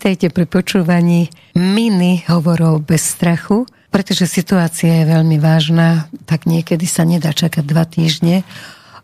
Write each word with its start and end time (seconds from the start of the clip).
Vítejte 0.00 0.32
pri 0.32 0.48
počúvaní 0.48 1.28
mini 1.52 2.24
hovorov 2.24 2.80
bez 2.88 3.04
strachu, 3.04 3.68
pretože 3.92 4.24
situácia 4.24 5.04
je 5.04 5.12
veľmi 5.12 5.36
vážna, 5.36 6.08
tak 6.24 6.48
niekedy 6.48 6.88
sa 6.88 7.04
nedá 7.04 7.36
čakať 7.36 7.60
dva 7.68 7.84
týždne. 7.84 8.40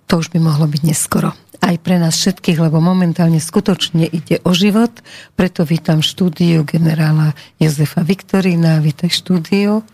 To 0.08 0.24
už 0.24 0.32
by 0.32 0.40
mohlo 0.40 0.64
byť 0.64 0.80
neskoro. 0.88 1.36
Aj 1.60 1.76
pre 1.76 2.00
nás 2.00 2.16
všetkých, 2.16 2.56
lebo 2.64 2.80
momentálne 2.80 3.36
skutočne 3.36 4.08
ide 4.08 4.40
o 4.48 4.56
život. 4.56 4.88
Preto 5.36 5.68
vítam 5.68 6.00
štúdiu 6.00 6.64
generála 6.64 7.36
Jozefa 7.60 8.00
Viktorína. 8.00 8.80
Vítaj 8.80 9.12
štúdiu. 9.20 9.84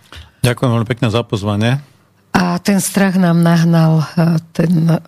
Ďakujem 0.47 0.71
veľmi 0.71 0.87
pekne 0.87 1.11
za 1.11 1.27
pozvanie. 1.27 1.83
A 2.31 2.63
ten 2.63 2.79
strach 2.79 3.19
nám 3.19 3.43
nahnal 3.43 4.07
eh, 4.15 4.39
ten 4.55 5.03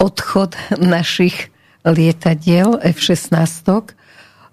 odchod 0.00 0.56
našich 0.80 1.52
lietadiel 1.84 2.80
F-16 2.80 3.95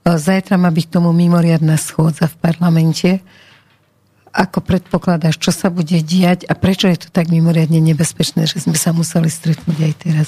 Zajtra 0.04 0.60
má 0.60 0.68
byť 0.68 0.88
tomu 1.00 1.16
mimoriadná 1.16 1.80
schôdza 1.80 2.28
v 2.28 2.36
parlamente. 2.44 3.24
Ako 4.36 4.60
predpokladáš, 4.60 5.40
čo 5.40 5.56
sa 5.56 5.72
bude 5.72 5.96
diať 6.04 6.44
a 6.50 6.58
prečo 6.58 6.92
je 6.92 7.08
to 7.08 7.10
tak 7.14 7.32
mimoriadne 7.32 7.80
nebezpečné, 7.80 8.44
že 8.50 8.60
sme 8.60 8.76
sa 8.76 8.92
museli 8.92 9.32
stretnúť 9.32 9.80
aj 9.80 9.94
teraz? 10.04 10.28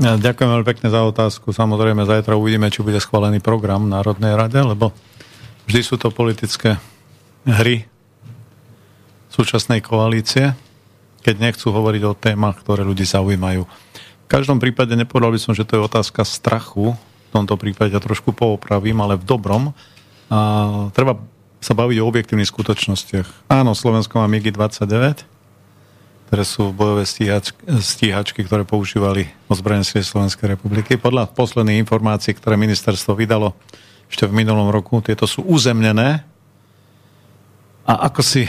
Ja, 0.00 0.16
ďakujem 0.16 0.48
veľmi 0.50 0.66
pekne 0.66 0.88
za 0.88 1.04
otázku. 1.04 1.52
Samozrejme, 1.52 2.02
zajtra 2.08 2.34
uvidíme, 2.34 2.72
či 2.72 2.82
bude 2.82 2.98
schválený 2.98 3.44
program 3.44 3.86
Národnej 3.86 4.34
rade, 4.34 4.58
lebo 4.58 4.90
vždy 5.68 5.80
sú 5.84 6.00
to 6.00 6.08
politické 6.10 6.80
hry 7.46 7.86
súčasnej 9.30 9.84
koalície, 9.84 10.56
keď 11.22 11.34
nechcú 11.38 11.70
hovoriť 11.70 12.02
o 12.08 12.18
témach, 12.18 12.58
ktoré 12.58 12.82
ľudí 12.82 13.06
zaujímajú. 13.06 13.68
V 13.68 14.28
každom 14.32 14.58
prípade 14.58 14.96
nepovedal 14.96 15.36
by 15.36 15.38
som, 15.38 15.52
že 15.52 15.68
to 15.68 15.76
je 15.76 15.86
otázka 15.86 16.24
strachu, 16.24 16.96
tomto 17.32 17.56
prípade 17.56 17.96
ja 17.96 18.00
trošku 18.04 18.36
poopravím, 18.36 19.00
ale 19.00 19.16
v 19.16 19.24
dobrom. 19.24 19.72
A 20.28 20.38
treba 20.92 21.16
sa 21.62 21.72
baviť 21.72 21.96
o 22.02 22.08
objektívnych 22.08 22.50
skutočnostiach. 22.50 23.48
Áno, 23.48 23.72
Slovensko 23.72 24.20
má 24.20 24.26
MIGI 24.28 24.50
29, 24.54 25.24
ktoré 26.28 26.42
sú 26.48 26.72
bojové 26.72 27.04
stíhač, 27.04 27.52
stíhačky, 27.68 28.42
ktoré 28.42 28.64
používali 28.64 29.28
ozbrojené 29.46 29.84
sily 29.84 30.02
Slovenskej 30.02 30.56
republiky. 30.56 30.96
Podľa 30.98 31.30
posledných 31.32 31.84
informácií, 31.84 32.32
ktoré 32.34 32.56
ministerstvo 32.56 33.12
vydalo 33.14 33.52
ešte 34.08 34.28
v 34.28 34.36
minulom 34.44 34.72
roku, 34.72 35.00
tieto 35.04 35.28
sú 35.28 35.44
uzemnené. 35.44 36.24
A 37.84 38.08
ako 38.08 38.20
si 38.24 38.48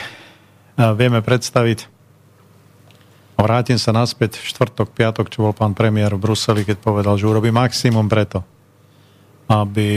vieme 0.77 1.19
predstaviť, 1.19 1.91
vrátim 3.37 3.75
sa 3.75 3.91
naspäť 3.91 4.39
v 4.39 4.47
štvrtok, 4.47 4.95
piatok, 4.95 5.27
čo 5.27 5.43
bol 5.43 5.53
pán 5.53 5.75
premiér 5.75 6.15
v 6.15 6.23
Bruseli, 6.23 6.63
keď 6.63 6.79
povedal, 6.79 7.19
že 7.19 7.27
urobí 7.27 7.51
maximum 7.51 8.07
preto, 8.07 8.47
aby 9.47 9.89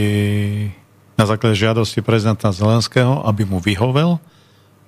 na 1.17 1.25
základe 1.25 1.57
žiadosti 1.57 2.05
prezidenta 2.05 2.53
Zelenského, 2.53 3.25
aby 3.25 3.43
mu 3.43 3.57
vyhovel 3.57 4.21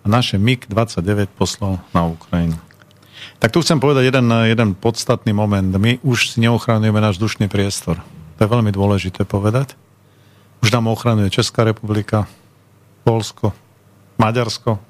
a 0.03 0.05
naše 0.05 0.37
MiG-29 0.37 1.27
poslal 1.33 1.81
na 1.91 2.05
Ukrajinu. 2.05 2.55
Tak 3.39 3.55
tu 3.55 3.63
chcem 3.63 3.79
povedať 3.79 4.11
jeden, 4.11 4.27
jeden 4.47 4.69
podstatný 4.75 5.31
moment. 5.31 5.71
My 5.79 5.99
už 6.03 6.35
si 6.35 6.37
neochránujeme 6.43 6.99
náš 6.99 7.19
dušný 7.19 7.47
priestor. 7.47 7.99
To 8.35 8.39
je 8.43 8.51
veľmi 8.51 8.71
dôležité 8.71 9.23
povedať. 9.23 9.75
Už 10.59 10.75
nám 10.75 10.91
ochranuje 10.91 11.31
Česká 11.31 11.63
republika, 11.63 12.27
Polsko, 13.07 13.55
Maďarsko. 14.19 14.88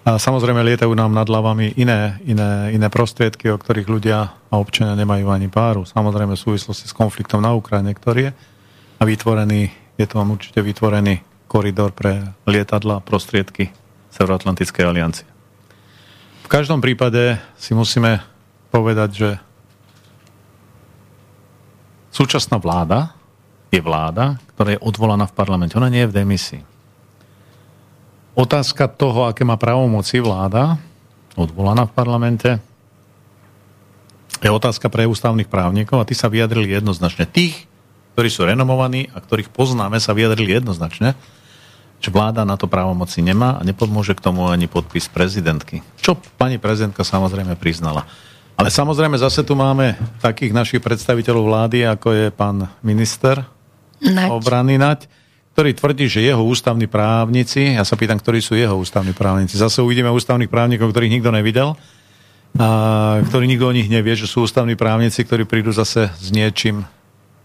A 0.00 0.16
samozrejme 0.16 0.64
lietajú 0.64 0.96
nám 0.96 1.12
nad 1.12 1.28
hlavami 1.28 1.76
iné, 1.76 2.16
iné, 2.24 2.72
iné 2.72 2.88
prostriedky, 2.88 3.52
o 3.52 3.60
ktorých 3.60 3.84
ľudia 3.84 4.32
a 4.48 4.54
občania 4.56 4.96
nemajú 4.96 5.28
ani 5.28 5.52
páru. 5.52 5.84
Samozrejme 5.84 6.40
v 6.40 6.40
súvislosti 6.40 6.88
s 6.88 6.96
konfliktom 6.96 7.44
na 7.44 7.52
Ukrajine, 7.52 7.92
ktorý 7.92 8.20
je 8.28 8.32
a 8.96 9.02
vytvorený, 9.04 9.68
je 10.00 10.06
to 10.08 10.16
určite 10.24 10.60
vytvorený 10.64 11.20
koridor 11.44 11.92
pre 11.92 12.32
lietadla 12.48 13.00
a 13.00 13.04
prostriedky 13.04 13.68
Severoatlantickej 14.10 14.84
aliancie. 14.88 15.28
V 16.42 16.48
každom 16.48 16.80
prípade 16.80 17.36
si 17.60 17.76
musíme 17.76 18.24
povedať, 18.72 19.10
že 19.12 19.30
súčasná 22.10 22.56
vláda 22.56 23.12
je 23.70 23.78
vláda, 23.78 24.40
ktorá 24.56 24.74
je 24.74 24.82
odvolaná 24.82 25.28
v 25.28 25.36
parlamente. 25.36 25.76
Ona 25.78 25.92
nie 25.92 26.02
je 26.02 26.10
v 26.10 26.16
demisii. 26.24 26.69
Otázka 28.38 28.86
toho, 28.86 29.26
aké 29.26 29.42
má 29.42 29.58
právomoci 29.58 30.22
vláda, 30.22 30.78
odvolaná 31.34 31.86
v 31.86 31.94
parlamente, 31.94 32.50
je 34.40 34.48
otázka 34.48 34.88
pre 34.88 35.04
ústavných 35.04 35.50
právnikov 35.50 36.00
a 36.00 36.08
tí 36.08 36.16
sa 36.16 36.32
vyjadrili 36.32 36.72
jednoznačne. 36.72 37.28
Tých, 37.28 37.68
ktorí 38.16 38.28
sú 38.32 38.48
renomovaní 38.48 39.12
a 39.12 39.20
ktorých 39.20 39.52
poznáme, 39.52 40.00
sa 40.00 40.16
vyjadrili 40.16 40.56
jednoznačne, 40.56 41.12
že 42.00 42.08
vláda 42.08 42.48
na 42.48 42.56
to 42.56 42.64
právomoci 42.64 43.20
nemá 43.20 43.60
a 43.60 43.66
nepomôže 43.66 44.16
k 44.16 44.24
tomu 44.24 44.48
ani 44.48 44.64
podpis 44.64 45.12
prezidentky. 45.12 45.84
Čo 46.00 46.16
pani 46.40 46.56
prezidentka 46.56 47.04
samozrejme 47.04 47.60
priznala. 47.60 48.08
Ale 48.56 48.72
samozrejme 48.72 49.20
zase 49.20 49.44
tu 49.44 49.52
máme 49.52 49.96
takých 50.24 50.56
našich 50.56 50.80
predstaviteľov 50.80 51.44
vlády, 51.44 51.84
ako 51.84 52.08
je 52.12 52.26
pán 52.32 52.68
minister 52.80 53.44
Naď. 54.00 54.32
obrany 54.32 54.80
Naď, 54.80 55.08
ktorý 55.54 55.70
tvrdí, 55.74 56.06
že 56.06 56.24
jeho 56.24 56.42
ústavní 56.46 56.86
právnici, 56.86 57.74
ja 57.74 57.84
sa 57.84 57.98
pýtam, 57.98 58.22
ktorí 58.22 58.38
sú 58.38 58.54
jeho 58.54 58.78
ústavní 58.78 59.12
právnici, 59.12 59.58
zase 59.58 59.82
uvidíme 59.82 60.08
ústavných 60.08 60.48
právnikov, 60.48 60.94
ktorých 60.94 61.20
nikto 61.20 61.30
nevidel, 61.34 61.74
a 62.58 63.22
ktorí 63.22 63.46
nikto 63.46 63.70
o 63.70 63.76
nich 63.76 63.86
nevie, 63.86 64.18
že 64.18 64.26
sú 64.26 64.42
ústavní 64.42 64.74
právnici, 64.74 65.22
ktorí 65.22 65.46
prídu 65.46 65.70
zase 65.70 66.10
s 66.18 66.34
niečím 66.34 66.86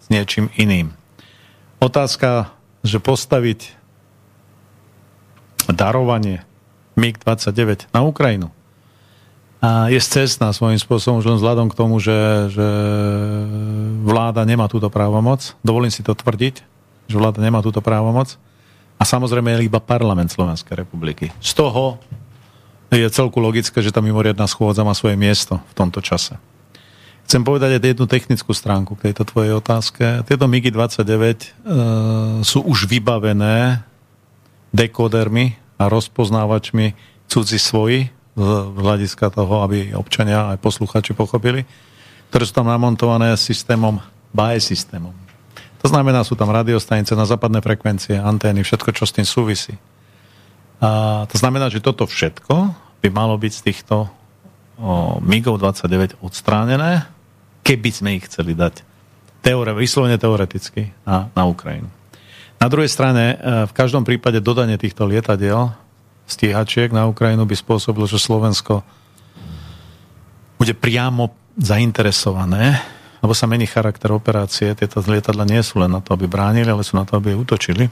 s 0.05 0.13
niečím 0.13 0.53
iným. 0.53 0.93
Otázka, 1.81 2.53
že 2.85 3.01
postaviť 3.01 3.73
darovanie 5.65 6.45
MiG-29 6.93 7.89
na 7.89 8.05
Ukrajinu 8.05 8.53
a 9.65 9.89
je 9.89 9.97
cestná 9.97 10.53
svojím 10.53 10.77
spôsobom, 10.77 11.17
už 11.17 11.25
len 11.25 11.39
vzhľadom 11.41 11.73
k 11.73 11.77
tomu, 11.77 11.97
že, 11.97 12.53
že 12.53 12.67
vláda 14.05 14.45
nemá 14.45 14.69
túto 14.69 14.93
právomoc. 14.93 15.57
Dovolím 15.65 15.89
si 15.89 16.05
to 16.05 16.13
tvrdiť, 16.13 16.61
že 17.05 17.15
vláda 17.15 17.39
nemá 17.41 17.61
túto 17.61 17.79
právomoc. 17.81 18.37
A 18.95 19.03
samozrejme 19.03 19.59
je 19.59 19.67
iba 19.67 19.83
parlament 19.83 20.31
Slovenskej 20.31 20.87
republiky. 20.87 21.29
Z 21.43 21.59
toho 21.59 21.99
je 22.93 23.07
celku 23.11 23.43
logické, 23.43 23.83
že 23.83 23.91
tá 23.91 23.99
mimoriadná 23.99 24.47
schôdza 24.47 24.87
má 24.87 24.95
svoje 24.95 25.19
miesto 25.19 25.59
v 25.59 25.73
tomto 25.75 25.99
čase. 25.99 26.39
Chcem 27.25 27.41
povedať 27.41 27.81
aj 27.81 27.97
jednu 27.97 28.05
technickú 28.05 28.53
stránku 28.53 28.93
k 28.95 29.09
tejto 29.09 29.25
tvojej 29.25 29.57
otázke. 29.57 30.21
Tieto 30.29 30.45
MIGI-29 30.45 31.03
e, 31.09 31.47
sú 32.45 32.61
už 32.61 32.85
vybavené 32.85 33.81
dekodermi 34.69 35.57
a 35.81 35.89
rozpoznávačmi 35.89 36.93
cudzi 37.25 37.57
svoji 37.57 38.13
z 38.35 38.45
hľadiska 38.77 39.31
toho, 39.31 39.63
aby 39.65 39.95
občania 39.95 40.53
aj 40.53 40.61
posluchači 40.61 41.17
pochopili, 41.17 41.65
ktoré 42.29 42.43
sú 42.43 42.53
tam 42.53 42.67
namontované 42.67 43.33
systémom 43.39 43.97
BAE 44.35 44.59
systémom. 44.59 45.24
To 45.85 45.93
znamená, 45.93 46.25
sú 46.25 46.33
tam 46.33 46.49
radiostanice 46.49 47.13
na 47.13 47.29
západné 47.29 47.61
frekvencie, 47.61 48.17
antény, 48.17 48.65
všetko, 48.65 48.89
čo 48.89 49.05
s 49.05 49.13
tým 49.13 49.27
súvisí. 49.27 49.77
A 50.81 51.23
to 51.29 51.37
znamená, 51.37 51.69
že 51.69 51.77
toto 51.77 52.09
všetko 52.09 52.73
by 53.05 53.09
malo 53.13 53.37
byť 53.37 53.53
z 53.53 53.61
týchto 53.69 54.09
MIGov 55.21 55.61
29 55.61 56.25
odstránené 56.25 57.05
keby 57.65 57.89
sme 57.89 58.09
ich 58.21 58.29
chceli 58.29 58.53
dať 58.53 58.85
teore, 59.41 59.73
vyslovene 59.73 60.21
teoreticky 60.21 60.93
na, 61.01 61.33
na 61.33 61.49
Ukrajinu. 61.49 61.89
Na 62.61 62.69
druhej 62.69 62.93
strane, 62.93 63.33
e, 63.33 63.65
v 63.65 63.73
každom 63.73 64.05
prípade 64.05 64.37
dodanie 64.37 64.77
týchto 64.77 65.09
lietadiel, 65.09 65.73
stíhačiek 66.29 66.93
na 66.93 67.09
Ukrajinu 67.09 67.49
by 67.49 67.57
spôsobilo, 67.57 68.05
že 68.05 68.21
Slovensko 68.21 68.85
bude 70.61 70.77
priamo 70.77 71.33
zainteresované, 71.57 72.77
lebo 73.25 73.33
sa 73.33 73.49
mení 73.49 73.65
charakter 73.65 74.13
operácie. 74.13 74.77
Tieto 74.77 75.01
lietadla 75.01 75.49
nie 75.49 75.65
sú 75.65 75.81
len 75.81 75.89
na 75.89 75.97
to, 75.97 76.13
aby 76.13 76.29
bránili, 76.29 76.69
ale 76.69 76.85
sú 76.85 76.93
na 76.93 77.09
to, 77.09 77.17
aby 77.17 77.33
utočili. 77.33 77.89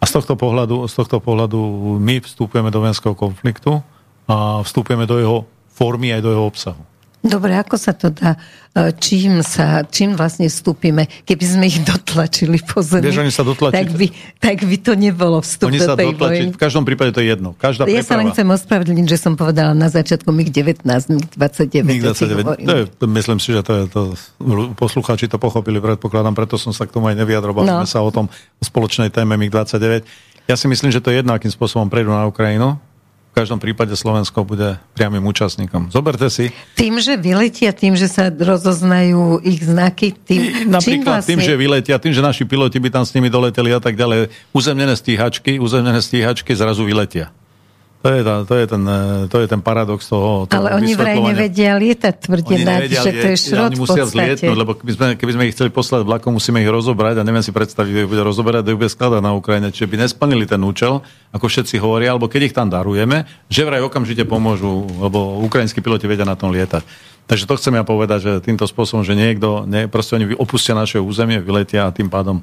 A 0.00 0.04
z 0.08 0.16
tohto 0.16 0.32
pohľadu, 0.32 0.88
z 0.88 0.94
tohto 0.96 1.20
pohľadu 1.20 1.60
my 2.00 2.24
vstupujeme 2.24 2.72
do 2.72 2.80
vojenského 2.80 3.12
konfliktu 3.12 3.84
a 4.24 4.64
vstupujeme 4.64 5.04
do 5.04 5.20
jeho 5.20 5.38
formy 5.76 6.16
aj 6.16 6.24
do 6.24 6.32
jeho 6.32 6.48
obsahu. 6.48 6.80
Dobre, 7.26 7.58
ako 7.58 7.74
sa 7.74 7.90
to 7.90 8.14
dá? 8.14 8.38
E, 8.70 8.94
čím, 8.94 9.42
sa, 9.42 9.82
čím 9.82 10.14
vlastne 10.14 10.46
vstúpime? 10.46 11.10
Keby 11.26 11.44
sme 11.44 11.64
ich 11.66 11.82
dotlačili 11.82 12.62
po 12.62 12.78
zemi, 12.86 13.10
Vieš, 13.10 13.18
oni 13.18 13.32
sa 13.34 13.42
tak, 13.42 13.90
by, 13.90 14.06
tak 14.38 14.62
by 14.62 14.76
to 14.78 14.92
nebolo 14.94 15.42
vstup 15.42 15.66
oni 15.66 15.82
do 15.82 15.98
tej 15.98 16.14
vojny. 16.14 16.54
V 16.54 16.60
každom 16.60 16.86
prípade 16.86 17.10
to 17.10 17.18
je 17.18 17.34
jedno. 17.34 17.58
Každá 17.58 17.84
ja 17.90 17.98
preprava... 17.98 18.06
sa 18.06 18.14
len 18.22 18.28
chcem 18.30 18.46
ospravedlniť, 18.46 19.06
že 19.10 19.18
som 19.18 19.34
povedala 19.34 19.74
na 19.74 19.90
začiatku 19.90 20.30
MiG-19, 20.30 20.86
MiG-29. 20.86 21.74
MiG-29. 21.82 22.36
To 22.62 22.74
je, 22.78 22.84
myslím 23.10 23.38
si, 23.42 23.50
že 23.50 23.60
to 23.66 23.72
je 23.74 23.84
to, 23.90 24.00
poslucháči 24.78 25.26
to 25.26 25.42
pochopili, 25.42 25.82
predpokladám, 25.82 26.38
preto 26.38 26.54
som 26.54 26.70
sa 26.70 26.86
k 26.86 26.94
tomu 26.94 27.10
aj 27.10 27.18
nevyjadroval. 27.18 27.66
No. 27.66 27.82
Sme 27.82 27.88
sa 27.90 28.00
o 28.06 28.10
tom 28.14 28.30
o 28.30 28.62
spoločnej 28.62 29.10
téme 29.10 29.34
MiG-29. 29.34 30.06
Ja 30.46 30.54
si 30.54 30.70
myslím, 30.70 30.94
že 30.94 31.02
to 31.02 31.10
je 31.10 31.26
jedno, 31.26 31.34
akým 31.34 31.50
spôsobom 31.50 31.90
prejdú 31.90 32.14
na 32.14 32.30
Ukrajinu. 32.30 32.78
V 33.36 33.44
každom 33.44 33.60
prípade 33.60 33.92
Slovensko 33.92 34.48
bude 34.48 34.80
priamým 34.96 35.20
účastníkom. 35.28 35.92
Zoberte 35.92 36.24
si. 36.32 36.56
Tým, 36.72 36.96
že 36.96 37.20
vyletia, 37.20 37.68
tým, 37.68 37.92
že 37.92 38.08
sa 38.08 38.32
rozoznajú 38.32 39.44
ich 39.44 39.60
znaky, 39.60 40.16
tým, 40.16 40.72
Napríklad 40.72 41.20
vlastne... 41.20 41.36
tým, 41.36 41.44
že 41.44 41.52
vyletia, 41.52 42.00
tým, 42.00 42.16
že 42.16 42.24
naši 42.24 42.48
piloti 42.48 42.80
by 42.80 42.88
tam 42.88 43.04
s 43.04 43.12
nimi 43.12 43.28
doleteli 43.28 43.76
a 43.76 43.80
tak 43.84 43.92
ďalej. 43.92 44.32
Uzemnené 44.56 44.96
stíhačky, 44.96 45.60
uzemnené 45.60 46.00
stíhačky 46.00 46.56
zrazu 46.56 46.88
vyletia. 46.88 47.28
To 48.06 48.14
je, 48.14 48.22
tá, 48.22 48.34
to, 48.46 48.54
je 48.54 48.66
ten, 48.70 48.82
e, 48.86 49.26
to 49.26 49.36
je 49.42 49.46
ten 49.50 49.58
paradox 49.58 50.06
toho, 50.06 50.46
toho 50.46 50.54
Ale 50.54 50.78
oni 50.78 50.94
vraj 50.94 51.18
nevedia 51.18 51.74
lietať, 51.74 52.30
nevedia, 52.30 53.02
že 53.02 53.10
to 53.10 53.26
je 53.34 53.38
šrot 53.50 53.74
Oni 53.74 53.82
musia 53.82 54.06
zlietnúť, 54.06 54.54
lebo 54.54 54.78
keby 54.78 54.92
sme, 54.94 55.06
keby 55.18 55.32
sme 55.34 55.42
ich 55.50 55.54
chceli 55.58 55.74
poslať 55.74 56.06
vlakom, 56.06 56.30
musíme 56.38 56.62
ich 56.62 56.70
rozobrať 56.70 57.18
a 57.18 57.26
neviem 57.26 57.42
si 57.42 57.50
predstaviť, 57.50 58.06
že 58.06 58.06
bude 58.06 58.22
rozoberať, 58.22 58.70
ich 58.70 58.78
bude 58.78 58.86
skladať 58.86 59.18
na 59.18 59.34
Ukrajine. 59.34 59.74
Čiže 59.74 59.90
by 59.90 59.96
nesplnili 60.06 60.46
ten 60.46 60.62
účel, 60.62 61.02
ako 61.34 61.50
všetci 61.50 61.82
hovoria, 61.82 62.14
alebo 62.14 62.30
keď 62.30 62.46
ich 62.46 62.54
tam 62.54 62.70
darujeme, 62.70 63.26
že 63.50 63.66
vraj 63.66 63.82
okamžite 63.82 64.22
pomôžu, 64.22 64.86
lebo 65.02 65.42
ukrajinskí 65.42 65.82
piloti 65.82 66.06
vedia 66.06 66.22
na 66.22 66.38
tom 66.38 66.54
lietať. 66.54 66.86
Takže 67.26 67.50
to 67.50 67.58
chcem 67.58 67.74
ja 67.74 67.82
povedať, 67.82 68.18
že 68.22 68.32
týmto 68.38 68.70
spôsobom, 68.70 69.02
že 69.02 69.18
niekto, 69.18 69.66
nie, 69.66 69.90
proste 69.90 70.14
oni 70.14 70.30
opustia 70.38 70.78
naše 70.78 71.02
územie, 71.02 71.42
vyletia 71.42 71.90
a 71.90 71.90
tým 71.90 72.06
pádom, 72.06 72.38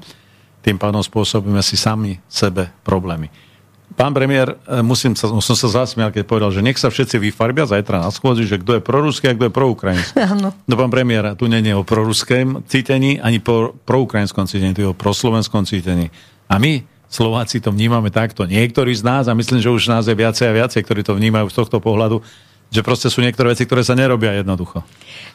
tým 0.60 0.76
pádom 0.76 1.00
spôsobíme 1.00 1.64
si 1.64 1.80
sami 1.80 2.20
sebe 2.28 2.68
problémy. 2.84 3.53
Pán 3.94 4.10
premiér, 4.10 4.58
e, 4.66 4.82
musím 4.82 5.14
sa, 5.14 5.30
som 5.30 5.56
sa 5.56 5.68
zasmial, 5.70 6.10
keď 6.10 6.26
povedal, 6.26 6.50
že 6.50 6.66
nech 6.66 6.82
sa 6.82 6.90
všetci 6.90 7.22
vyfarbia 7.22 7.70
zajtra 7.70 8.02
na 8.02 8.10
schôdzi, 8.10 8.50
že 8.50 8.58
kto 8.58 8.78
je 8.78 8.82
proruský 8.82 9.30
a 9.30 9.38
kto 9.38 9.50
je 9.50 9.54
proukrajinský. 9.54 10.18
Áno. 10.34 10.50
No 10.66 10.74
pán 10.74 10.90
premiér, 10.90 11.38
tu 11.38 11.46
nie 11.46 11.62
je 11.62 11.78
o 11.78 11.86
proruském 11.86 12.66
cítení, 12.66 13.22
ani 13.22 13.38
po 13.38 13.78
proukrajinskom 13.86 14.50
cítení, 14.50 14.74
tu 14.74 14.82
je 14.82 14.90
o 14.90 14.98
proslovenskom 14.98 15.70
cítení. 15.70 16.10
A 16.50 16.58
my, 16.58 16.82
Slováci, 17.06 17.62
to 17.62 17.70
vnímame 17.70 18.10
takto. 18.10 18.50
Niektorí 18.50 18.98
z 18.98 19.06
nás, 19.06 19.30
a 19.30 19.38
myslím, 19.38 19.62
že 19.62 19.70
už 19.70 19.86
nás 19.86 20.10
je 20.10 20.18
viacej 20.18 20.50
a 20.50 20.58
viacej, 20.58 20.82
ktorí 20.82 21.06
to 21.06 21.14
vnímajú 21.14 21.54
z 21.54 21.56
tohto 21.62 21.78
pohľadu, 21.78 22.26
že 22.74 22.82
proste 22.82 23.06
sú 23.14 23.22
niektoré 23.22 23.54
veci, 23.54 23.70
ktoré 23.70 23.86
sa 23.86 23.94
nerobia 23.94 24.34
jednoducho. 24.42 24.82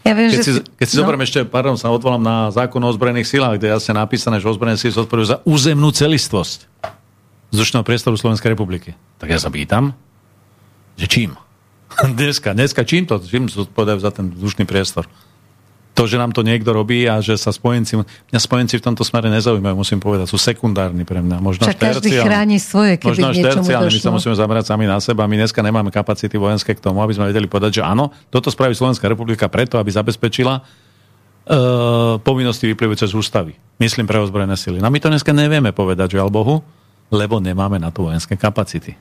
Ja 0.03 0.11
viem, 0.19 0.35
keď 0.35 0.43
že 0.43 0.43
si, 0.43 0.53
keď 0.75 0.87
si 0.91 0.95
no. 0.99 1.07
zoberiem 1.07 1.23
ešte, 1.23 1.47
pardon, 1.47 1.79
sa 1.79 1.95
odvolám 1.95 2.19
na 2.19 2.51
zákon 2.51 2.83
o 2.83 2.91
ozbrojených 2.91 3.31
silách, 3.31 3.63
kde 3.63 3.71
je 3.71 3.75
jasne 3.79 3.95
napísané, 3.95 4.43
že 4.43 4.51
ozbrojené 4.51 4.75
sily 4.75 4.91
sú 4.91 5.07
za 5.23 5.39
územnú 5.47 5.95
celistvosť 5.95 6.67
vzdušného 7.53 7.85
priestoru 7.85 8.17
Slovenskej 8.17 8.53
republiky. 8.53 8.93
Tak 9.17 9.33
ja 9.33 9.39
sa 9.41 9.49
pýtam, 9.49 9.97
že 10.99 11.07
čím? 11.09 11.37
dneska, 12.19 12.53
dneska 12.53 12.85
čím 12.85 13.09
to? 13.09 13.21
Čím 13.21 13.49
zodpovedajú 13.49 13.99
za 14.01 14.11
ten 14.13 14.31
vzdušný 14.33 14.69
priestor? 14.69 15.09
To, 15.99 16.07
že 16.07 16.15
nám 16.15 16.31
to 16.31 16.47
niekto 16.47 16.71
robí 16.71 17.11
a 17.11 17.19
že 17.19 17.35
sa 17.35 17.51
spojenci... 17.51 17.99
Mňa 18.31 18.39
spojenci 18.39 18.79
v 18.79 18.83
tomto 18.87 19.03
smere 19.03 19.27
nezaujímajú, 19.35 19.75
musím 19.75 19.99
povedať. 19.99 20.31
Sú 20.31 20.39
sekundárni 20.39 21.03
pre 21.03 21.19
mňa. 21.19 21.43
Možno 21.43 21.67
Však 21.67 21.75
každý 21.75 22.15
chráni 22.23 22.63
svoje, 22.63 23.03
keby 23.03 23.19
možno 23.19 23.43
terciálne, 23.43 23.91
my 23.91 23.99
sa 23.99 24.15
musíme 24.15 24.35
zamerať 24.39 24.71
sami 24.71 24.87
na 24.87 25.03
seba. 25.03 25.27
My 25.27 25.35
dneska 25.35 25.59
nemáme 25.59 25.91
kapacity 25.91 26.39
vojenské 26.39 26.79
k 26.79 26.79
tomu, 26.79 27.03
aby 27.03 27.19
sme 27.19 27.35
vedeli 27.35 27.51
povedať, 27.51 27.83
že 27.83 27.83
áno, 27.83 28.15
toto 28.31 28.47
spraví 28.47 28.79
Slovenská 28.79 29.11
republika 29.11 29.51
preto, 29.51 29.75
aby 29.83 29.91
zabezpečila 29.91 30.63
uh, 30.63 32.23
povinnosti 32.23 32.71
vyplývajúce 32.71 33.11
z 33.11 33.19
ústavy. 33.19 33.53
Myslím 33.83 34.07
pre 34.07 34.23
ozbrojené 34.23 34.55
sily. 34.55 34.79
No 34.79 34.95
my 34.95 35.03
to 35.03 35.11
dneska 35.11 35.35
nevieme 35.35 35.75
povedať, 35.75 36.15
že 36.15 36.23
Bohu 36.31 36.63
lebo 37.09 37.41
nemáme 37.41 37.81
na 37.81 37.89
to 37.89 38.09
vojenské 38.09 38.37
kapacity. 38.37 38.97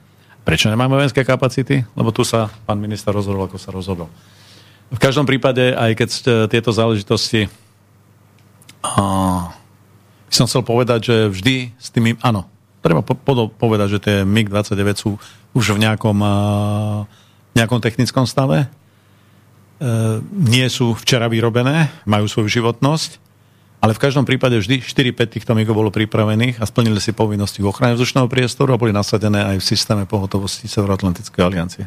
Prečo 0.48 0.71
nemáme 0.71 0.95
vojenské 0.95 1.27
kapacity? 1.27 1.83
Lebo 1.95 2.15
tu 2.15 2.24
sa 2.24 2.48
pán 2.63 2.80
minister 2.80 3.12
rozhodol, 3.12 3.51
ako 3.51 3.59
sa 3.59 3.75
rozhodol. 3.75 4.07
V 4.88 5.00
každom 5.04 5.27
prípade, 5.27 5.75
aj 5.75 5.92
keď 6.00 6.09
tieto 6.48 6.71
záležitosti 6.71 7.51
by 10.27 10.33
som 10.33 10.48
chcel 10.48 10.63
povedať, 10.63 11.00
že 11.12 11.15
vždy 11.31 11.56
s 11.75 11.88
tými, 11.92 12.15
áno, 12.24 12.48
treba 12.80 13.04
po, 13.04 13.15
po, 13.15 13.51
povedať, 13.51 14.00
že 14.00 14.04
tie 14.04 14.15
MiG-29 14.24 14.88
sú 14.95 15.12
už 15.51 15.75
v 15.75 15.83
nejakom, 15.83 16.18
a, 16.24 16.36
nejakom 17.56 17.83
technickom 17.83 18.24
stave. 18.24 18.63
E, 18.63 18.68
nie 20.31 20.68
sú 20.71 20.95
včera 20.95 21.27
vyrobené, 21.27 21.92
majú 22.07 22.27
svoju 22.27 22.48
životnosť 22.48 23.27
ale 23.78 23.94
v 23.94 24.02
každom 24.02 24.26
prípade 24.26 24.58
vždy 24.58 24.82
4-5 24.82 25.38
týchto 25.38 25.54
migov 25.54 25.78
bolo 25.78 25.94
pripravených 25.94 26.58
a 26.58 26.66
splnili 26.66 26.98
si 26.98 27.14
povinnosti 27.14 27.62
v 27.62 27.70
ochrane 27.70 27.94
vzdušného 27.94 28.26
priestoru 28.26 28.74
a 28.74 28.82
boli 28.82 28.90
nasadené 28.90 29.54
aj 29.54 29.62
v 29.62 29.68
systéme 29.70 30.04
pohotovosti 30.10 30.66
Severoatlantickej 30.66 31.42
aliancie. 31.46 31.86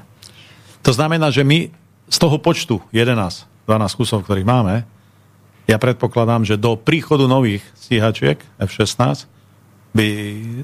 To 0.87 0.95
znamená, 0.95 1.35
že 1.35 1.43
my 1.43 1.69
z 2.07 2.17
toho 2.19 2.39
počtu 2.39 2.79
11, 2.95 3.15
12 3.67 3.99
kusov, 3.99 4.23
ktorých 4.23 4.47
máme, 4.47 4.87
ja 5.67 5.79
predpokladám, 5.79 6.43
že 6.43 6.59
do 6.59 6.75
príchodu 6.75 7.31
nových 7.31 7.63
stíhačiek 7.79 8.43
F-16 8.59 9.31
by 9.95 10.07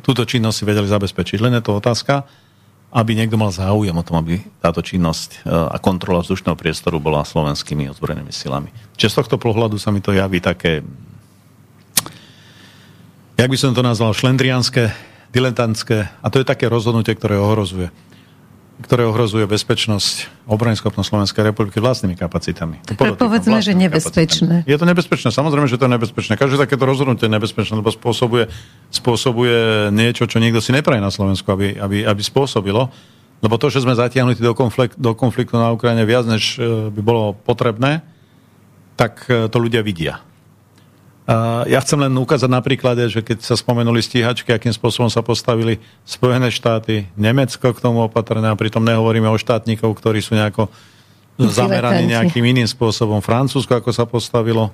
túto 0.02 0.22
činnosť 0.26 0.56
si 0.62 0.64
vedeli 0.66 0.86
zabezpečiť. 0.90 1.38
Len 1.42 1.58
je 1.58 1.62
to 1.62 1.78
otázka, 1.78 2.26
aby 2.90 3.18
niekto 3.18 3.38
mal 3.38 3.50
záujem 3.50 3.94
o 3.94 4.06
tom, 4.06 4.22
aby 4.22 4.42
táto 4.62 4.82
činnosť 4.82 5.42
e, 5.42 5.50
a 5.50 5.76
kontrola 5.82 6.22
vzdušného 6.22 6.58
priestoru 6.58 7.02
bola 7.02 7.26
slovenskými 7.26 7.90
ozbrojenými 7.90 8.30
silami. 8.30 8.70
Čiže 8.94 9.10
z 9.10 9.18
tohto 9.22 9.36
pohľadu 9.42 9.78
sa 9.78 9.90
mi 9.90 9.98
to 10.02 10.14
javí 10.14 10.38
také 10.38 10.86
jak 13.36 13.48
by 13.48 13.56
som 13.60 13.76
to 13.76 13.84
nazval, 13.84 14.16
šlendrianské, 14.16 14.92
diletantské. 15.30 16.08
A 16.24 16.26
to 16.32 16.40
je 16.40 16.46
také 16.48 16.66
rozhodnutie, 16.66 17.12
ktoré 17.14 17.36
ohrozuje 17.36 17.92
ktoré 18.76 19.08
ohrozuje 19.08 19.48
bezpečnosť, 19.48 20.44
obranyschopnosť 20.44 21.08
Slovenskej 21.08 21.42
republiky 21.48 21.80
vlastnými 21.80 22.12
kapacitami. 22.12 22.84
Povedzme, 23.16 23.64
že 23.64 23.72
nebezpečné. 23.72 24.68
Kapacitami. 24.68 24.68
Je 24.68 24.76
to 24.76 24.84
nebezpečné, 24.84 25.28
samozrejme, 25.32 25.64
že 25.64 25.80
to 25.80 25.88
je 25.88 25.92
nebezpečné. 25.96 26.36
Každé 26.36 26.60
takéto 26.60 26.84
rozhodnutie 26.84 27.24
je 27.24 27.32
nebezpečné, 27.32 27.72
lebo 27.72 27.88
spôsobuje, 27.88 28.52
spôsobuje 28.92 29.88
niečo, 29.96 30.28
čo 30.28 30.36
nikto 30.36 30.60
si 30.60 30.76
nepraje 30.76 31.00
na 31.00 31.08
Slovensku, 31.08 31.48
aby, 31.48 31.72
aby, 31.80 32.04
aby 32.04 32.20
spôsobilo. 32.20 32.92
Lebo 33.40 33.56
to, 33.56 33.72
že 33.72 33.80
sme 33.80 33.96
zatiahnutí 33.96 34.44
do, 34.44 34.52
konflikt, 34.52 34.96
do 35.00 35.16
konfliktu 35.16 35.56
na 35.56 35.72
Ukrajine 35.72 36.04
viac, 36.04 36.28
než 36.28 36.60
e, 36.60 36.92
by 36.92 37.00
bolo 37.00 37.32
potrebné, 37.32 38.04
tak 38.96 39.24
e, 39.28 39.48
to 39.48 39.56
ľudia 39.56 39.80
vidia. 39.80 40.20
Ja 41.66 41.82
chcem 41.82 41.98
len 41.98 42.14
ukázať 42.14 42.46
na 42.46 42.62
príklade, 42.62 43.02
že 43.10 43.18
keď 43.18 43.42
sa 43.42 43.58
spomenuli 43.58 43.98
stíhačky, 43.98 44.54
akým 44.54 44.70
spôsobom 44.70 45.10
sa 45.10 45.26
postavili 45.26 45.82
Spojené 46.06 46.54
štáty, 46.54 47.10
Nemecko 47.18 47.74
k 47.74 47.82
tomu 47.82 48.06
opatrené, 48.06 48.46
a 48.46 48.54
pritom 48.54 48.86
nehovoríme 48.86 49.26
o 49.26 49.34
štátnikov, 49.34 49.90
ktorí 49.98 50.22
sú 50.22 50.38
nejako 50.38 50.70
zameraní 51.36 52.14
nejakým 52.14 52.46
iným 52.46 52.70
spôsobom. 52.70 53.18
Francúzsko, 53.18 53.74
ako 53.74 53.90
sa 53.90 54.06
postavilo 54.06 54.70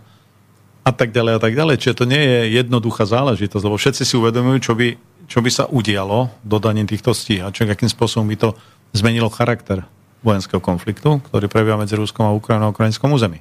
a 0.84 0.92
tak 0.92 1.08
ďalej 1.08 1.32
a 1.38 1.40
tak 1.40 1.56
ďalej. 1.56 1.80
Čiže 1.80 1.98
to 1.98 2.04
nie 2.04 2.20
je 2.20 2.60
jednoduchá 2.60 3.08
záležitosť, 3.08 3.64
lebo 3.64 3.80
všetci 3.80 4.02
si 4.04 4.14
uvedomujú, 4.20 4.56
čo 4.60 4.72
by, 4.76 4.88
čo 5.32 5.38
by 5.40 5.50
sa 5.50 5.64
udialo 5.72 6.28
dodaním 6.44 6.84
týchto 6.84 7.16
stíhačok, 7.16 7.72
akým 7.72 7.88
spôsobom 7.88 8.28
by 8.28 8.36
to 8.36 8.48
zmenilo 8.92 9.32
charakter 9.32 9.88
vojenského 10.20 10.60
konfliktu, 10.60 11.18
ktorý 11.32 11.48
prebieha 11.48 11.80
medzi 11.80 11.96
Ruskom 11.96 12.28
a 12.28 12.36
Ukrajinou 12.36 12.70
a 12.70 12.74
ukrajinskom 12.76 13.08
území. 13.08 13.40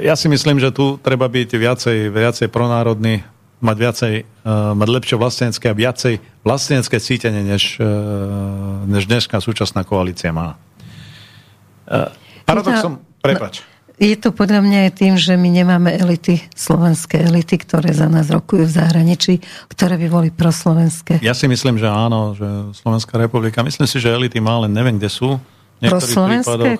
Ja 0.00 0.14
si 0.14 0.30
myslím, 0.30 0.62
že 0.62 0.70
tu 0.70 0.94
treba 1.02 1.26
byť 1.26 1.50
viacej, 1.58 1.98
viacej 2.14 2.46
pronárodný, 2.54 3.26
mať 3.58 3.76
viacej, 3.82 4.14
mať 4.78 4.88
lepšie 4.88 5.16
vlastenecké 5.18 5.66
a 5.66 5.74
viacej 5.74 6.14
vlastenecké 6.46 6.96
cítenie, 7.02 7.42
než, 7.42 7.82
než 8.86 9.02
dnešná 9.10 9.42
súčasná 9.42 9.82
koalícia 9.82 10.30
má. 10.30 10.54
Paradoxom, 12.46 13.02
prepač. 13.18 13.66
Je 13.96 14.12
to 14.12 14.28
podľa 14.28 14.60
mňa 14.60 14.78
aj 14.86 14.92
tým, 14.92 15.14
že 15.16 15.40
my 15.40 15.48
nemáme 15.48 15.88
elity, 15.88 16.44
slovenské 16.52 17.26
elity, 17.26 17.56
ktoré 17.56 17.96
za 17.96 18.12
nás 18.12 18.28
rokujú 18.28 18.68
v 18.68 18.72
zahraničí, 18.76 19.40
ktoré 19.72 19.96
by 19.96 20.06
boli 20.12 20.28
proslovenské. 20.28 21.24
Ja 21.24 21.32
si 21.32 21.48
myslím, 21.48 21.80
že 21.80 21.88
áno, 21.88 22.36
že 22.36 22.44
Slovenská 22.76 23.16
republika, 23.16 23.64
myslím 23.64 23.88
si, 23.88 23.96
že 23.96 24.12
elity 24.12 24.36
má, 24.36 24.60
len 24.62 24.70
neviem, 24.76 25.00
kde 25.00 25.08
sú. 25.08 25.40
Proslovenské? 25.80 26.76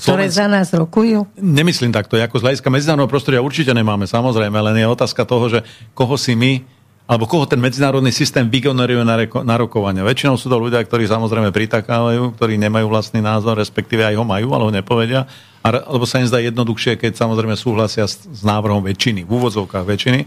Ktoré 0.00 0.32
Slovensk... 0.32 0.40
za 0.40 0.46
nás 0.48 0.68
rokujú? 0.72 1.28
Nemyslím 1.36 1.92
takto. 1.92 2.16
Ako 2.16 2.40
z 2.40 2.44
hľadiska 2.48 2.68
medzinárodného 2.72 3.12
prostredia 3.12 3.44
určite 3.44 3.76
nemáme, 3.76 4.08
samozrejme, 4.08 4.56
len 4.56 4.80
je 4.80 4.86
otázka 4.88 5.28
toho, 5.28 5.52
že 5.52 5.60
koho 5.92 6.16
si 6.16 6.32
my 6.32 6.64
alebo 7.10 7.26
koho 7.26 7.42
ten 7.42 7.58
medzinárodný 7.58 8.14
systém 8.14 8.46
vygeneruje 8.46 9.02
na, 9.02 9.18
reko, 9.18 9.42
na 9.42 9.58
rokovania. 9.58 10.06
Väčšinou 10.06 10.38
sú 10.38 10.46
to 10.46 10.54
ľudia, 10.54 10.78
ktorí 10.78 11.10
samozrejme 11.10 11.50
pritakávajú, 11.50 12.38
ktorí 12.38 12.54
nemajú 12.54 12.86
vlastný 12.86 13.18
názor, 13.18 13.58
respektíve 13.58 14.06
aj 14.06 14.14
ho 14.14 14.22
majú, 14.22 14.54
ale 14.54 14.62
ho 14.62 14.70
nepovedia. 14.70 15.26
Alebo 15.58 16.06
sa 16.06 16.22
im 16.22 16.30
zdá 16.30 16.38
jednoduchšie, 16.38 17.02
keď 17.02 17.18
samozrejme 17.18 17.58
súhlasia 17.58 18.06
s, 18.06 18.30
s 18.30 18.46
návrhom 18.46 18.86
väčšiny, 18.86 19.26
v 19.26 19.30
úvodzovkách 19.42 19.90
väčšiny, 19.90 20.20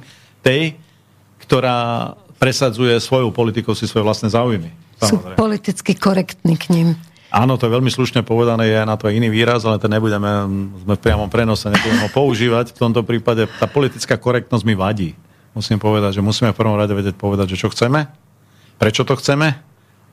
tej, 0.43 0.75
ktorá 1.47 2.11
presadzuje 2.35 2.99
svojou 2.99 3.31
politikou 3.31 3.71
si 3.71 3.87
svoje 3.87 4.03
vlastné 4.03 4.35
záujmy. 4.35 4.67
Samozrejme. 4.99 5.39
Sú 5.39 5.39
politicky 5.39 5.95
korektní 5.95 6.59
k 6.59 6.67
ním. 6.67 6.99
Áno, 7.33 7.57
to 7.57 7.65
je 7.65 7.73
veľmi 7.73 7.89
slušne 7.89 8.21
povedané, 8.21 8.69
je 8.69 8.77
na 8.85 8.93
to 8.93 9.09
iný 9.09 9.33
výraz, 9.33 9.65
ale 9.65 9.81
to 9.81 9.89
nebudeme, 9.89 10.45
sme 10.85 10.93
v 10.93 11.01
priamom 11.01 11.33
prenose, 11.33 11.65
nebudeme 11.65 12.05
ho 12.05 12.09
používať. 12.13 12.77
V 12.77 12.81
tomto 12.85 13.01
prípade 13.01 13.49
tá 13.57 13.65
politická 13.65 14.21
korektnosť 14.21 14.61
mi 14.61 14.77
vadí. 14.77 15.17
Musím 15.57 15.81
povedať, 15.81 16.21
že 16.21 16.21
musíme 16.21 16.53
v 16.53 16.59
prvom 16.61 16.77
rade 16.77 16.93
vedieť 16.93 17.17
povedať, 17.17 17.57
že 17.57 17.65
čo 17.65 17.73
chceme, 17.73 18.05
prečo 18.77 19.01
to 19.01 19.17
chceme 19.17 19.57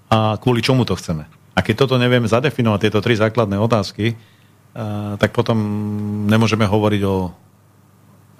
a 0.08 0.40
kvôli 0.40 0.64
čomu 0.64 0.88
to 0.88 0.96
chceme. 0.96 1.28
A 1.52 1.60
keď 1.60 1.84
toto 1.84 2.00
nevieme 2.00 2.24
zadefinovať, 2.24 2.88
tieto 2.88 3.04
tri 3.04 3.20
základné 3.20 3.60
otázky, 3.60 4.16
tak 5.20 5.36
potom 5.36 5.60
nemôžeme 6.24 6.64
hovoriť 6.64 7.02
o 7.04 7.36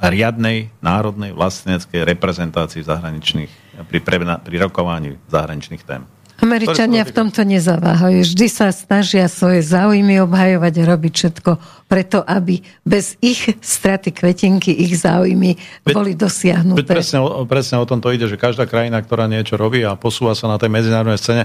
riadnej 0.00 0.72
národnej 0.80 1.36
vlasteneckej 1.36 2.00
reprezentácii 2.16 2.80
zahraničných, 2.80 3.52
pri, 3.92 4.00
pri 4.40 4.56
rokovaní 4.56 5.20
zahraničných 5.28 5.84
tém. 5.84 6.08
Američania 6.40 7.04
v 7.04 7.12
tomto 7.12 7.44
nezaváhajú. 7.44 8.24
Vždy 8.24 8.46
sa 8.48 8.72
snažia 8.72 9.28
svoje 9.28 9.60
záujmy 9.60 10.24
obhajovať 10.24 10.72
a 10.80 10.82
robiť 10.96 11.12
všetko 11.12 11.50
preto, 11.84 12.24
aby 12.24 12.64
bez 12.86 13.20
ich 13.20 13.50
straty 13.60 14.14
kvetinky 14.14 14.72
ich 14.72 14.96
záujmy 15.00 15.58
boli 15.84 16.16
dosiahnuté. 16.16 16.80
Veď 16.80 16.88
presne, 16.88 17.18
presne 17.44 17.76
o 17.82 17.86
tom 17.88 18.00
to 18.00 18.08
ide, 18.14 18.24
že 18.24 18.40
každá 18.40 18.64
krajina, 18.64 19.02
ktorá 19.04 19.28
niečo 19.28 19.60
robí 19.60 19.84
a 19.84 19.98
posúva 19.98 20.32
sa 20.32 20.48
na 20.48 20.56
tej 20.56 20.72
medzinárodnej 20.72 21.20
scéne, 21.20 21.44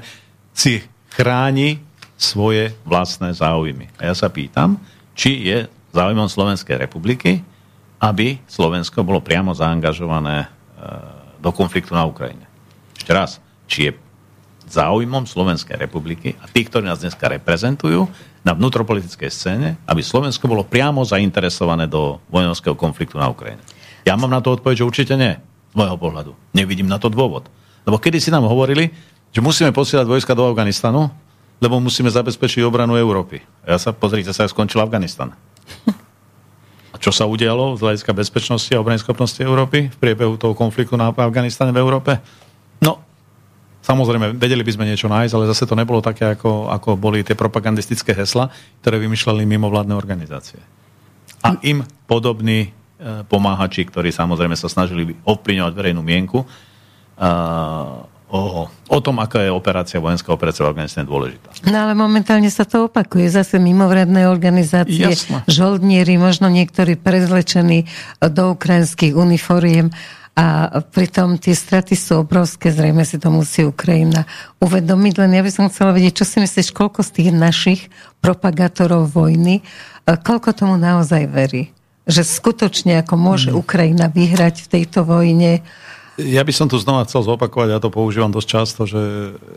si 0.56 0.80
chráni 1.12 1.84
svoje 2.16 2.72
vlastné 2.88 3.36
záujmy. 3.36 3.92
A 4.00 4.12
ja 4.12 4.16
sa 4.16 4.32
pýtam, 4.32 4.80
či 5.12 5.44
je 5.44 5.68
záujmom 5.92 6.32
Slovenskej 6.32 6.80
republiky, 6.80 7.44
aby 8.00 8.40
Slovensko 8.48 9.04
bolo 9.04 9.24
priamo 9.24 9.56
zaangažované 9.56 10.46
e, 10.46 10.48
do 11.40 11.52
konfliktu 11.56 11.96
na 11.96 12.04
Ukrajine. 12.08 12.44
Ešte 12.96 13.12
raz, 13.12 13.40
či 13.66 13.90
je 13.90 14.05
záujmom 14.76 15.24
Slovenskej 15.24 15.80
republiky 15.80 16.36
a 16.44 16.52
tých, 16.52 16.68
ktorí 16.68 16.84
nás 16.84 17.00
dneska 17.00 17.32
reprezentujú 17.32 18.12
na 18.44 18.52
vnútropolitickej 18.52 19.32
scéne, 19.32 19.68
aby 19.88 20.04
Slovensko 20.04 20.52
bolo 20.52 20.68
priamo 20.68 21.02
zainteresované 21.08 21.88
do 21.88 22.20
vojenského 22.28 22.76
konfliktu 22.76 23.16
na 23.16 23.32
Ukrajine. 23.32 23.64
Ja 24.04 24.20
mám 24.20 24.30
na 24.30 24.44
to 24.44 24.54
odpoveď, 24.54 24.84
že 24.84 24.88
určite 24.88 25.14
nie, 25.16 25.34
z 25.72 25.76
môjho 25.80 25.98
pohľadu. 25.98 26.36
Nevidím 26.54 26.92
na 26.92 27.00
to 27.00 27.08
dôvod. 27.08 27.48
Lebo 27.88 27.98
kedy 27.98 28.20
si 28.20 28.30
nám 28.30 28.46
hovorili, 28.46 28.92
že 29.32 29.40
musíme 29.40 29.72
posielať 29.72 30.06
vojska 30.06 30.36
do 30.36 30.46
Afganistanu, 30.46 31.10
lebo 31.64 31.80
musíme 31.80 32.12
zabezpečiť 32.12 32.62
obranu 32.68 33.00
Európy. 33.00 33.40
Ja 33.64 33.80
sa, 33.80 33.96
pozrite 33.96 34.36
sa, 34.36 34.46
skončil 34.46 34.84
Afganistan. 34.84 35.32
A 36.94 37.00
čo 37.00 37.12
sa 37.12 37.28
udialo 37.28 37.76
z 37.76 37.84
hľadiska 37.84 38.16
bezpečnosti 38.16 38.72
a 38.72 38.80
obrany 38.80 39.00
schopnosti 39.00 39.40
Európy 39.40 39.92
v 39.92 39.98
priebehu 40.00 40.40
toho 40.40 40.56
konfliktu 40.56 40.96
na 40.96 41.12
Afganistane 41.12 41.76
v 41.76 41.82
Európe? 41.84 42.20
No, 42.80 43.04
Samozrejme, 43.86 44.34
vedeli 44.34 44.66
by 44.66 44.72
sme 44.74 44.90
niečo 44.90 45.06
nájsť, 45.06 45.34
ale 45.38 45.46
zase 45.54 45.70
to 45.70 45.78
nebolo 45.78 46.02
také, 46.02 46.34
ako, 46.34 46.74
ako 46.74 46.98
boli 46.98 47.22
tie 47.22 47.38
propagandistické 47.38 48.18
hesla, 48.18 48.50
ktoré 48.82 48.98
vymýšľali 48.98 49.46
mimovládne 49.46 49.94
organizácie. 49.94 50.58
A 51.46 51.62
im 51.62 51.86
podobní 52.10 52.74
e, 52.74 53.22
pomáhači, 53.30 53.86
ktorí 53.86 54.10
samozrejme 54.10 54.58
sa 54.58 54.66
snažili 54.66 55.14
ovplyvňovať 55.22 55.74
verejnú 55.78 56.02
mienku, 56.02 56.42
e, 56.42 56.48
o, 58.26 58.66
o 58.66 59.00
tom, 59.06 59.22
aká 59.22 59.46
je 59.46 59.54
operácia, 59.54 60.02
vojenská 60.02 60.34
operácia 60.34 60.66
v 60.66 60.74
Afganistane 60.74 61.06
dôležitá. 61.06 61.54
No 61.70 61.86
ale 61.86 61.94
momentálne 61.94 62.50
sa 62.50 62.66
to 62.66 62.90
opakuje. 62.90 63.30
Zase 63.30 63.62
mimovredné 63.62 64.26
organizácie, 64.26 65.14
Jasne. 65.14 65.46
žoldnieri, 65.46 66.18
možno 66.18 66.50
niektorí 66.50 66.98
prezlečení 66.98 67.86
do 68.18 68.58
ukrajinských 68.58 69.14
uniforiem 69.14 69.94
a 70.36 70.84
pritom 70.84 71.40
tie 71.40 71.56
straty 71.56 71.96
sú 71.96 72.28
obrovské, 72.28 72.68
zrejme 72.68 73.08
si 73.08 73.16
to 73.16 73.32
musí 73.32 73.64
Ukrajina 73.64 74.28
uvedomiť. 74.60 75.14
Len 75.24 75.32
ja 75.32 75.40
by 75.40 75.52
som 75.52 75.72
chcela 75.72 75.96
vedieť, 75.96 76.20
čo 76.22 76.26
si 76.28 76.38
myslíš, 76.44 76.76
koľko 76.76 77.08
z 77.08 77.12
tých 77.16 77.30
našich 77.32 77.82
propagátorov 78.20 79.16
vojny, 79.16 79.64
e, 79.64 80.12
koľko 80.12 80.52
tomu 80.52 80.76
naozaj 80.76 81.32
verí? 81.32 81.72
Že 82.04 82.28
skutočne 82.28 83.00
ako 83.00 83.16
môže 83.16 83.50
mm. 83.50 83.56
Ukrajina 83.56 84.12
vyhrať 84.12 84.68
v 84.68 84.72
tejto 84.76 85.08
vojne? 85.08 85.64
Ja 86.20 86.44
by 86.44 86.52
som 86.52 86.68
tu 86.68 86.76
znova 86.84 87.08
chcel 87.08 87.24
zopakovať, 87.24 87.72
ja 87.72 87.80
to 87.80 87.88
používam 87.88 88.36
dosť 88.36 88.48
často, 88.48 88.82
že 88.84 89.00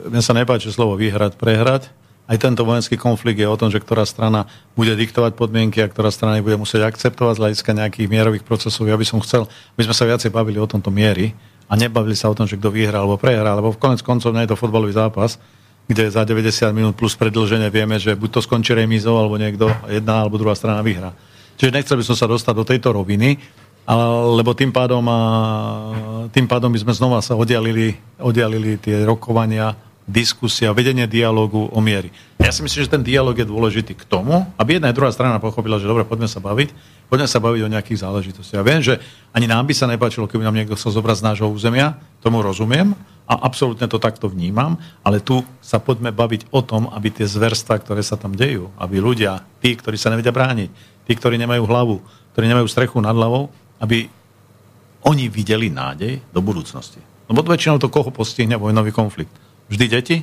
mne 0.07 0.23
sa 0.23 0.31
nepáči 0.31 0.71
slovo 0.71 0.95
vyhrať, 0.95 1.35
prehrať, 1.35 1.91
aj 2.29 2.37
tento 2.37 2.61
vojenský 2.63 3.01
konflikt 3.01 3.41
je 3.41 3.49
o 3.49 3.57
tom, 3.57 3.73
že 3.73 3.81
ktorá 3.81 4.05
strana 4.05 4.45
bude 4.77 4.93
diktovať 4.93 5.33
podmienky 5.33 5.81
a 5.81 5.89
ktorá 5.89 6.13
strana 6.13 6.45
bude 6.45 6.61
musieť 6.61 6.85
akceptovať 6.85 7.35
z 7.35 7.41
hľadiska 7.41 7.71
nejakých 7.73 8.07
mierových 8.13 8.45
procesov. 8.45 8.85
Ja 8.85 9.01
by 9.01 9.07
som 9.09 9.25
chcel, 9.25 9.49
aby 9.49 9.89
sme 9.89 9.97
sa 9.97 10.05
viacej 10.05 10.29
bavili 10.29 10.61
o 10.61 10.69
tomto 10.69 10.93
miery 10.93 11.33
a 11.65 11.73
nebavili 11.73 12.13
sa 12.13 12.29
o 12.29 12.37
tom, 12.37 12.45
že 12.45 12.61
kto 12.61 12.69
vyhrá 12.69 13.01
alebo 13.01 13.17
prehrá, 13.17 13.57
lebo 13.57 13.73
v 13.73 13.81
konec 13.81 14.05
koncov 14.05 14.37
nie 14.37 14.45
je 14.45 14.53
to 14.53 14.61
futbalový 14.61 14.93
zápas, 14.93 15.41
kde 15.89 16.05
za 16.13 16.21
90 16.21 16.69
minút 16.77 16.95
plus 17.01 17.17
predlženie 17.17 17.73
vieme, 17.73 17.97
že 17.97 18.13
buď 18.13 18.29
to 18.29 18.41
skončí 18.45 18.77
remízou, 18.77 19.17
alebo 19.17 19.41
niekto, 19.41 19.73
jedna 19.89 20.21
alebo 20.21 20.37
druhá 20.37 20.53
strana 20.53 20.85
vyhrá. 20.85 21.17
Čiže 21.57 21.73
nechcel 21.73 21.97
by 21.97 22.05
som 22.05 22.17
sa 22.17 22.29
dostať 22.29 22.55
do 22.55 22.65
tejto 22.69 22.93
roviny, 22.93 23.41
lebo 24.37 24.53
tým 24.53 24.69
pádom, 24.69 25.01
tým 26.29 26.45
pádom 26.45 26.69
by 26.69 26.81
sme 26.85 26.93
znova 26.93 27.25
sa 27.25 27.41
oddialili, 27.41 27.97
oddialili 28.21 28.77
tie 28.77 29.01
rokovania 29.09 29.73
diskusia, 30.09 30.73
vedenie 30.73 31.05
dialogu 31.05 31.69
o 31.69 31.79
miery. 31.85 32.09
Ja 32.41 32.49
si 32.49 32.65
myslím, 32.65 32.81
že 32.89 32.95
ten 32.97 33.05
dialog 33.05 33.37
je 33.37 33.45
dôležitý 33.45 33.93
k 33.93 34.09
tomu, 34.09 34.49
aby 34.57 34.81
jedna 34.81 34.89
a 34.89 34.97
druhá 34.97 35.13
strana 35.13 35.37
pochopila, 35.37 35.77
že 35.77 35.85
dobre, 35.85 36.09
poďme 36.09 36.25
sa 36.25 36.41
baviť, 36.41 36.73
poďme 37.13 37.29
sa 37.29 37.39
baviť 37.45 37.61
o 37.61 37.73
nejakých 37.77 38.01
záležitostiach. 38.09 38.59
Ja 38.59 38.65
viem, 38.65 38.81
že 38.81 39.05
ani 39.37 39.45
nám 39.45 39.69
by 39.69 39.75
sa 39.77 39.85
nepáčilo, 39.85 40.25
keby 40.25 40.49
nám 40.49 40.57
niekto 40.57 40.81
chcel 40.81 40.97
zobrať 40.97 41.21
z 41.21 41.27
nášho 41.29 41.49
územia, 41.53 42.01
tomu 42.25 42.41
rozumiem 42.41 42.97
a 43.29 43.45
absolútne 43.45 43.85
to 43.85 44.01
takto 44.01 44.33
vnímam, 44.33 44.81
ale 45.05 45.21
tu 45.21 45.45
sa 45.61 45.77
poďme 45.77 46.09
baviť 46.09 46.49
o 46.57 46.65
tom, 46.65 46.89
aby 46.89 47.13
tie 47.13 47.29
zverstva, 47.29 47.77
ktoré 47.85 48.01
sa 48.01 48.17
tam 48.17 48.33
dejú, 48.33 48.73
aby 48.81 48.97
ľudia, 48.97 49.45
tí, 49.61 49.77
ktorí 49.77 50.01
sa 50.01 50.09
nevedia 50.09 50.33
brániť, 50.33 50.73
tí, 51.05 51.13
ktorí 51.13 51.37
nemajú 51.37 51.69
hlavu, 51.69 52.01
ktorí 52.33 52.49
nemajú 52.49 52.65
strechu 52.65 52.97
nad 53.05 53.13
hlavou, 53.13 53.53
aby 53.77 54.09
oni 55.05 55.29
videli 55.29 55.69
nádej 55.69 56.25
do 56.33 56.41
budúcnosti. 56.41 57.05
Lebo 57.29 57.45
väčšinou 57.45 57.77
to 57.77 57.93
koho 57.93 58.09
postihne 58.09 58.57
vojnový 58.57 58.89
konflikt 58.89 59.48
vždy 59.69 59.87
deti, 59.89 60.17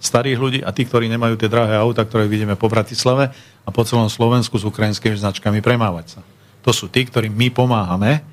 starých 0.00 0.38
ľudí 0.40 0.60
a 0.64 0.72
tí, 0.72 0.88
ktorí 0.88 1.06
nemajú 1.12 1.36
tie 1.36 1.52
drahé 1.52 1.76
auta, 1.76 2.08
ktoré 2.08 2.24
vidíme 2.24 2.56
po 2.56 2.72
Bratislave 2.72 3.30
a 3.64 3.68
po 3.68 3.84
celom 3.84 4.08
Slovensku 4.08 4.56
s 4.56 4.64
ukrajinskými 4.64 5.14
značkami 5.14 5.60
premávať 5.60 6.18
sa. 6.18 6.20
To 6.64 6.72
sú 6.72 6.88
tí, 6.88 7.04
ktorým 7.04 7.36
my 7.36 7.52
pomáhame 7.52 8.24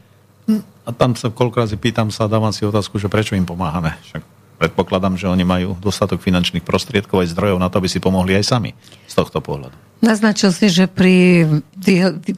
a 0.87 0.89
tam 0.95 1.11
sa 1.19 1.27
koľko 1.27 1.67
razy 1.67 1.75
pýtam 1.75 2.07
sa, 2.07 2.31
dávam 2.31 2.55
si 2.55 2.63
otázku, 2.63 2.95
že 2.95 3.11
prečo 3.11 3.35
im 3.35 3.43
pomáhame. 3.43 3.99
Však 4.07 4.23
predpokladám, 4.57 5.19
že 5.19 5.27
oni 5.27 5.43
majú 5.43 5.75
dostatok 5.83 6.23
finančných 6.23 6.63
prostriedkov 6.63 7.27
aj 7.27 7.35
zdrojov 7.35 7.59
na 7.59 7.67
to, 7.67 7.83
aby 7.83 7.91
si 7.91 7.99
pomohli 7.99 8.39
aj 8.39 8.47
sami 8.47 8.71
z 9.03 9.13
tohto 9.13 9.43
pohľadu. 9.43 9.75
Naznačil 9.99 10.55
si, 10.55 10.71
že 10.71 10.87
pri, 10.87 11.43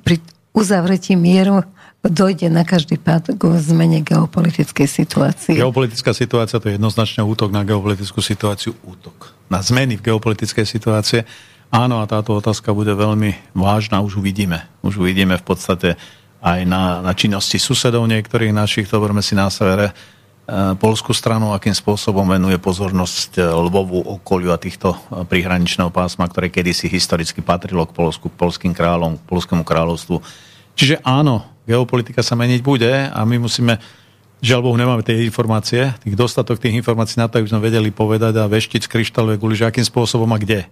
pri 0.01 0.15
uzavretí 0.57 1.13
mieru 1.13 1.61
dojde 2.05 2.47
na 2.47 2.63
každý 2.63 2.95
pád 2.95 3.35
k 3.35 3.43
zmene 3.59 3.99
geopolitickej 3.99 4.87
situácie. 4.87 5.59
Geopolitická 5.59 6.15
situácia 6.15 6.55
to 6.63 6.71
je 6.71 6.79
jednoznačne 6.79 7.27
útok 7.27 7.51
na 7.51 7.67
geopolitickú 7.67 8.23
situáciu, 8.23 8.71
útok 8.87 9.35
na 9.51 9.59
zmeny 9.59 9.99
v 9.99 10.07
geopolitickej 10.07 10.63
situácie. 10.63 11.27
Áno, 11.69 11.99
a 11.99 12.07
táto 12.07 12.33
otázka 12.33 12.71
bude 12.71 12.95
veľmi 12.95 13.51
vážna, 13.51 13.99
už 13.99 14.23
uvidíme. 14.23 14.63
Už 14.79 15.03
uvidíme 15.03 15.35
v 15.35 15.45
podstate 15.45 15.89
aj 16.39 16.63
na, 16.63 17.03
na 17.03 17.11
činnosti 17.11 17.59
susedov 17.59 18.07
niektorých 18.07 18.55
našich, 18.55 18.87
to 18.87 18.97
berme 19.03 19.19
si 19.19 19.35
na 19.35 19.51
severe, 19.51 19.91
e, 19.91 19.93
polskú 20.79 21.11
stranu, 21.11 21.51
akým 21.51 21.75
spôsobom 21.75 22.23
venuje 22.23 22.55
pozornosť 22.57 23.37
e, 23.37 23.41
Lvovu, 23.43 23.99
okoliu 24.01 24.55
a 24.55 24.57
týchto 24.57 24.95
e, 24.95 25.27
prihraničného 25.27 25.91
pásma, 25.91 26.31
ktoré 26.31 26.47
kedysi 26.47 26.87
historicky 26.87 27.43
patrilo 27.43 27.83
k 27.83 27.91
Polsku, 27.91 28.31
k 28.31 28.39
polským 28.39 28.71
kráľom, 28.71 29.19
k 29.19 29.23
polskému 29.27 29.67
kráľovstvu. 29.67 30.23
Čiže 30.79 31.03
áno, 31.03 31.43
geopolitika 31.69 32.25
sa 32.25 32.33
meniť 32.33 32.65
bude 32.65 32.89
a 32.89 33.19
my 33.21 33.37
musíme, 33.37 33.77
žiaľ 34.41 34.65
Bohu, 34.65 34.75
nemáme 34.75 35.05
tie 35.05 35.21
informácie, 35.21 35.93
tých 36.01 36.17
dostatok 36.17 36.57
tých 36.57 36.81
informácií 36.81 37.21
na 37.21 37.29
to, 37.29 37.37
aby 37.37 37.53
sme 37.53 37.61
vedeli 37.61 37.93
povedať 37.93 38.33
a 38.41 38.49
veštiť 38.49 38.89
z 38.89 38.89
kryštálovej 38.89 39.37
guli, 39.37 39.53
že 39.53 39.69
akým 39.69 39.85
spôsobom 39.85 40.27
a 40.33 40.41
kde 40.41 40.65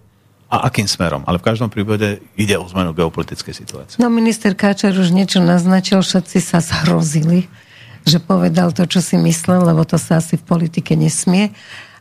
a 0.48 0.64
akým 0.66 0.88
smerom. 0.88 1.22
Ale 1.28 1.38
v 1.38 1.46
každom 1.46 1.68
prípade 1.68 2.24
ide 2.34 2.56
o 2.56 2.64
zmenu 2.66 2.96
geopolitickej 2.96 3.54
situácie. 3.54 3.96
No 4.00 4.08
minister 4.08 4.56
Káčar 4.56 4.96
už 4.96 5.12
niečo 5.14 5.38
naznačil, 5.44 6.00
všetci 6.00 6.40
sa 6.40 6.58
zhrozili, 6.64 7.46
že 8.08 8.18
povedal 8.18 8.72
to, 8.72 8.88
čo 8.88 9.04
si 9.04 9.20
myslel, 9.20 9.68
lebo 9.68 9.84
to 9.84 10.00
sa 10.00 10.18
asi 10.18 10.40
v 10.40 10.44
politike 10.48 10.96
nesmie. 10.96 11.52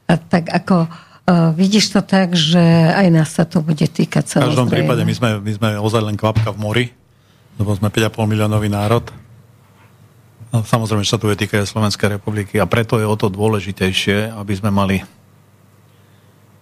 A 0.08 0.16
tak 0.16 0.48
ako 0.48 0.88
uh, 0.88 1.52
vidíš 1.52 1.92
to 1.92 2.00
tak, 2.00 2.40
že 2.40 2.64
aj 2.96 3.08
nás 3.12 3.36
sa 3.36 3.44
to 3.44 3.60
bude 3.60 3.84
týkať 3.84 4.40
V 4.40 4.56
každom 4.56 4.72
prípade 4.72 5.04
my 5.04 5.12
sme, 5.12 5.30
my 5.44 5.52
sme 5.52 5.70
ozaj 5.84 6.02
len 6.08 6.16
kvapka 6.16 6.56
v 6.56 6.60
mori 6.64 6.86
lebo 7.58 7.74
sme 7.74 7.90
5,5 7.90 8.14
miliónový 8.30 8.70
národ. 8.70 9.06
No, 10.54 10.64
samozrejme, 10.64 11.04
tu 11.04 11.28
týka 11.36 11.60
Slovenskej 11.68 12.18
republiky 12.18 12.56
a 12.62 12.70
preto 12.70 13.02
je 13.02 13.06
o 13.06 13.20
to 13.20 13.28
dôležitejšie, 13.28 14.32
aby 14.32 14.54
sme 14.56 14.72
mali 14.72 15.04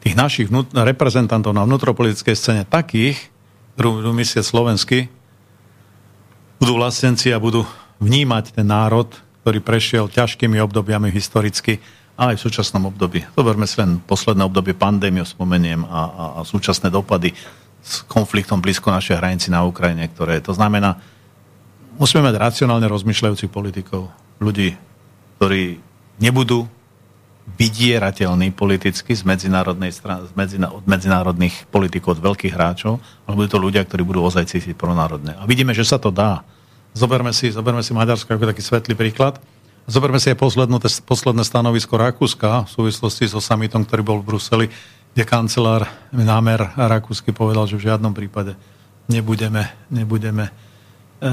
tých 0.02 0.16
našich 0.18 0.48
vnút- 0.50 0.74
reprezentantov 0.74 1.54
na 1.54 1.68
vnútropolitickej 1.68 2.36
scéne 2.38 2.64
takých, 2.66 3.30
ktorú 3.78 4.02
budú 4.02 4.12
myslieť 4.18 4.42
slovensky, 4.42 5.10
budú 6.58 6.82
vlastenci 6.82 7.30
a 7.36 7.38
budú 7.38 7.68
vnímať 8.02 8.58
ten 8.58 8.66
národ, 8.66 9.12
ktorý 9.46 9.62
prešiel 9.62 10.10
ťažkými 10.10 10.58
obdobiami 10.62 11.14
historicky, 11.14 11.78
a 12.16 12.32
aj 12.32 12.40
v 12.40 12.46
súčasnom 12.48 12.88
období. 12.88 13.28
Zoberme 13.36 13.68
si 13.68 13.76
len 13.76 14.00
posledné 14.00 14.48
obdobie 14.48 14.72
pandémie, 14.72 15.28
spomeniem, 15.28 15.84
a, 15.84 16.02
a, 16.08 16.24
a 16.40 16.42
súčasné 16.48 16.88
dopady 16.88 17.36
s 17.86 18.02
konfliktom 18.10 18.66
blízko 18.66 18.90
našej 18.90 19.22
hranici 19.22 19.54
na 19.54 19.62
Ukrajine, 19.62 20.10
ktoré 20.10 20.42
to 20.42 20.58
znamená, 20.58 20.98
musíme 22.02 22.26
mať 22.26 22.36
racionálne 22.42 22.90
rozmýšľajúcich 22.90 23.54
politikov, 23.54 24.10
ľudí, 24.42 24.74
ktorí 25.38 25.78
nebudú 26.18 26.66
vydierateľní 27.46 28.58
politicky 28.58 29.14
z 29.14 29.22
medzinárodnej 29.22 29.94
strany, 29.94 30.26
z 30.26 30.34
medzina, 30.34 30.74
od 30.74 30.82
medzinárodných 30.90 31.70
politikov, 31.70 32.18
od 32.18 32.34
veľkých 32.34 32.58
hráčov, 32.58 32.98
ale 33.30 33.38
budú 33.38 33.54
to 33.54 33.60
ľudia, 33.62 33.86
ktorí 33.86 34.02
budú 34.02 34.26
ozaj 34.26 34.50
cítiť 34.50 34.74
pronárodné. 34.74 35.38
A 35.38 35.46
vidíme, 35.46 35.70
že 35.78 35.86
sa 35.86 36.02
to 36.02 36.10
dá. 36.10 36.42
Zoberme 36.98 37.30
si, 37.38 37.54
zoberme 37.54 37.86
si 37.86 37.94
Maďarsko 37.94 38.34
ako 38.34 38.50
taký 38.50 38.66
svetlý 38.66 38.98
príklad. 38.98 39.38
Zoberme 39.86 40.18
si 40.18 40.34
aj 40.34 40.42
poslednú, 40.42 40.82
posledné 40.82 41.46
stanovisko 41.46 42.02
Rakúska 42.02 42.66
v 42.66 42.70
súvislosti 42.74 43.30
so 43.30 43.38
summitom, 43.38 43.86
ktorý 43.86 44.02
bol 44.02 44.18
v 44.26 44.34
Bruseli, 44.34 44.68
kde 45.16 45.24
kancelár 45.24 45.88
námer 46.12 46.76
Rakúsky 46.76 47.32
povedal, 47.32 47.64
že 47.72 47.80
v 47.80 47.88
žiadnom 47.88 48.12
prípade 48.12 48.60
nebudeme, 49.08 49.72
nebudeme 49.88 50.52
e, 51.24 51.32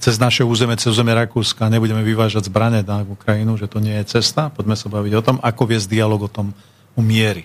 cez 0.00 0.16
naše 0.16 0.40
územie, 0.40 0.80
cez 0.80 0.96
územie 0.96 1.12
Rakúska, 1.12 1.68
nebudeme 1.68 2.00
vyvážať 2.00 2.48
zbrane 2.48 2.80
na 2.80 3.04
Ukrajinu, 3.04 3.60
že 3.60 3.68
to 3.68 3.76
nie 3.84 3.92
je 4.00 4.16
cesta. 4.16 4.48
Poďme 4.48 4.72
sa 4.72 4.88
baviť 4.88 5.12
o 5.20 5.24
tom, 5.24 5.36
ako 5.44 5.68
viesť 5.68 5.92
dialog 5.92 6.24
o 6.24 6.32
tom 6.32 6.56
o 6.96 7.04
miery. 7.04 7.44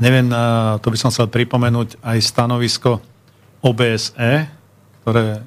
Neviem, 0.00 0.32
e, 0.32 0.36
to 0.80 0.88
by 0.88 0.96
som 0.96 1.12
chcel 1.12 1.28
pripomenúť 1.28 2.00
aj 2.00 2.18
stanovisko 2.24 2.96
OBSE, 3.60 4.48
ktoré 5.04 5.44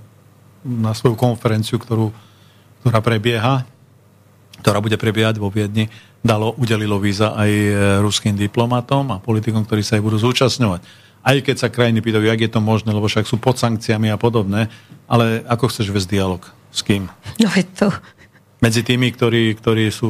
na 0.62 0.94
svoju 0.94 1.18
konferenciu, 1.18 1.82
ktorú, 1.82 2.14
ktorá 2.86 3.02
prebieha, 3.02 3.66
ktorá 4.64 4.80
bude 4.80 4.96
prebiehať 4.96 5.44
vo 5.44 5.52
Viedni, 5.52 5.92
dalo, 6.24 6.56
udelilo 6.56 6.96
víza 7.04 7.36
aj 7.36 7.52
e, 7.52 7.72
ruským 8.00 8.40
diplomatom 8.40 9.12
a 9.12 9.20
politikom, 9.20 9.68
ktorí 9.68 9.84
sa 9.84 10.00
aj 10.00 10.04
budú 10.08 10.18
zúčastňovať. 10.24 10.80
Aj 11.24 11.36
keď 11.40 11.56
sa 11.60 11.68
krajiny 11.68 12.00
pýtajú, 12.00 12.24
jak 12.24 12.40
je 12.48 12.52
to 12.52 12.64
možné, 12.64 12.96
lebo 12.96 13.12
však 13.12 13.28
sú 13.28 13.36
pod 13.40 13.60
sankciami 13.60 14.08
a 14.08 14.16
podobné, 14.16 14.72
ale 15.12 15.44
ako 15.52 15.68
chceš 15.68 15.92
viesť 15.92 16.16
dialog? 16.16 16.42
S 16.72 16.80
kým? 16.80 17.12
No 17.44 17.52
je 17.52 17.68
to... 17.76 17.92
Medzi 18.64 18.80
tými, 18.80 19.12
ktorí, 19.12 19.60
ktorí 19.60 19.92
sú 19.92 20.08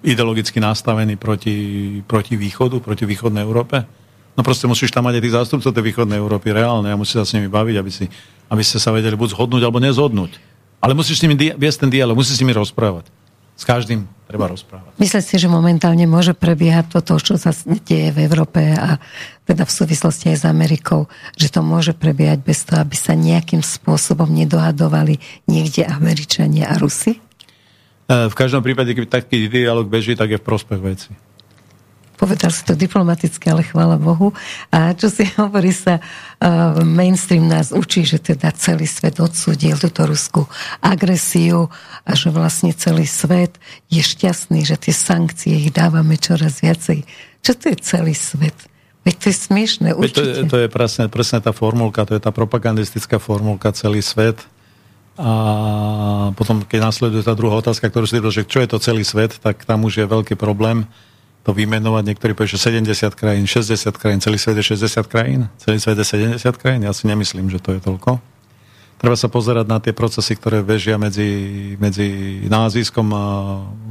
ideologicky 0.00 0.56
nastavení 0.64 1.20
proti, 1.20 2.00
proti 2.08 2.40
východu, 2.40 2.80
proti 2.80 3.04
východnej 3.04 3.44
Európe? 3.44 3.84
No 4.32 4.40
proste 4.40 4.64
musíš 4.64 4.94
tam 4.94 5.04
mať 5.04 5.20
aj 5.20 5.24
tých 5.28 5.36
zástupcov 5.36 5.70
tej 5.74 5.84
východnej 5.84 6.16
Európy 6.16 6.54
reálne 6.54 6.88
a 6.88 6.96
musíš 6.96 7.20
sa 7.20 7.26
s 7.28 7.34
nimi 7.36 7.52
baviť, 7.52 7.76
aby, 7.76 7.90
si, 7.90 8.08
aby 8.48 8.62
ste 8.64 8.78
sa 8.80 8.94
vedeli 8.94 9.18
buď 9.18 9.34
zhodnúť 9.34 9.62
alebo 9.66 9.82
nezhodnúť. 9.82 10.57
Ale 10.78 10.94
musíš 10.94 11.20
s 11.20 11.22
nimi 11.26 11.34
viesť 11.34 11.86
ten 11.86 11.90
dialog, 11.90 12.14
musíš 12.14 12.38
s 12.38 12.42
nimi 12.42 12.54
rozprávať. 12.54 13.10
S 13.58 13.66
každým 13.66 14.06
treba 14.30 14.46
rozprávať. 14.46 14.94
Myslím 15.02 15.24
si, 15.24 15.34
že 15.34 15.50
momentálne 15.50 16.06
môže 16.06 16.30
prebiehať 16.30 16.94
toto, 16.94 17.18
čo 17.18 17.34
sa 17.34 17.50
deje 17.66 18.14
v 18.14 18.18
Európe 18.22 18.62
a 18.62 19.02
teda 19.50 19.66
v 19.66 19.72
súvislosti 19.72 20.30
aj 20.30 20.38
s 20.38 20.44
Amerikou, 20.46 21.10
že 21.34 21.50
to 21.50 21.66
môže 21.66 21.98
prebiehať 21.98 22.46
bez 22.46 22.62
toho, 22.62 22.86
aby 22.86 22.94
sa 22.94 23.18
nejakým 23.18 23.64
spôsobom 23.64 24.30
nedohadovali 24.30 25.18
niekde 25.50 25.82
Američania 25.90 26.70
a 26.70 26.78
Rusy? 26.78 27.18
E, 27.18 28.30
v 28.30 28.34
každom 28.38 28.62
prípade, 28.62 28.94
keď 28.94 29.18
taký 29.18 29.50
dialog 29.50 29.90
beží, 29.90 30.14
tak 30.14 30.30
je 30.30 30.38
v 30.38 30.46
prospech 30.46 30.78
veci 30.78 31.10
povedal 32.18 32.50
si 32.50 32.66
to 32.66 32.74
diplomaticky, 32.74 33.46
ale 33.46 33.62
chvála 33.62 33.94
Bohu. 33.94 34.34
A 34.74 34.98
čo 34.98 35.06
si 35.06 35.22
hovorí 35.40 35.70
sa, 35.70 36.02
uh, 36.02 36.82
mainstream 36.82 37.46
nás 37.46 37.70
učí, 37.70 38.02
že 38.02 38.18
teda 38.18 38.50
celý 38.58 38.90
svet 38.90 39.22
odsúdil 39.22 39.78
túto 39.78 40.02
ruskú 40.02 40.50
agresiu 40.82 41.70
a 42.02 42.18
že 42.18 42.34
vlastne 42.34 42.74
celý 42.74 43.06
svet 43.06 43.54
je 43.86 44.02
šťastný, 44.02 44.66
že 44.66 44.74
tie 44.74 44.90
sankcie 44.90 45.54
ich 45.54 45.70
dávame 45.70 46.18
čoraz 46.18 46.58
viacej. 46.58 47.06
Čo 47.46 47.52
to 47.54 47.70
je 47.70 47.76
celý 47.78 48.18
svet? 48.18 48.58
Veď 49.06 49.14
to 49.24 49.26
je 49.30 49.36
smiešne, 49.38 49.88
určite. 49.94 50.20
To 50.20 50.20
je, 50.20 50.50
to 50.50 50.56
je 50.66 50.68
presne, 50.68 51.08
presne 51.08 51.38
tá 51.40 51.54
formulka, 51.54 52.04
to 52.04 52.18
je 52.18 52.20
tá 52.20 52.34
propagandistická 52.34 53.16
formulka 53.22 53.70
celý 53.72 54.02
svet. 54.02 54.36
A 55.18 56.30
potom, 56.38 56.62
keď 56.62 56.92
nasleduje 56.92 57.26
tá 57.26 57.34
druhá 57.34 57.58
otázka, 57.58 57.90
ktorú 57.90 58.06
si 58.06 58.20
že 58.20 58.46
čo 58.46 58.62
je 58.62 58.68
to 58.70 58.78
celý 58.78 59.02
svet, 59.02 59.34
tak 59.42 59.66
tam 59.66 59.82
už 59.82 60.04
je 60.04 60.06
veľký 60.06 60.38
problém 60.38 60.86
to 61.48 61.56
vymenovať. 61.56 62.12
Niektorí 62.12 62.36
povedia, 62.36 62.60
že 62.60 62.68
70 62.84 63.16
krajín, 63.16 63.48
60 63.48 63.88
krajín, 63.96 64.20
celý 64.20 64.36
svet 64.36 64.60
je 64.60 64.76
60 64.76 65.08
krajín, 65.08 65.48
celý 65.56 65.80
svet 65.80 65.96
je 65.96 66.04
70 66.04 66.44
krajín. 66.60 66.84
Ja 66.84 66.92
si 66.92 67.08
nemyslím, 67.08 67.48
že 67.48 67.56
to 67.56 67.72
je 67.72 67.80
toľko. 67.80 68.20
Treba 69.00 69.16
sa 69.16 69.32
pozerať 69.32 69.64
na 69.64 69.80
tie 69.80 69.96
procesy, 69.96 70.36
ktoré 70.36 70.60
bežia 70.60 71.00
medzi, 71.00 71.72
medzi 71.80 72.44
na 72.52 72.68
azijskom, 72.68 73.08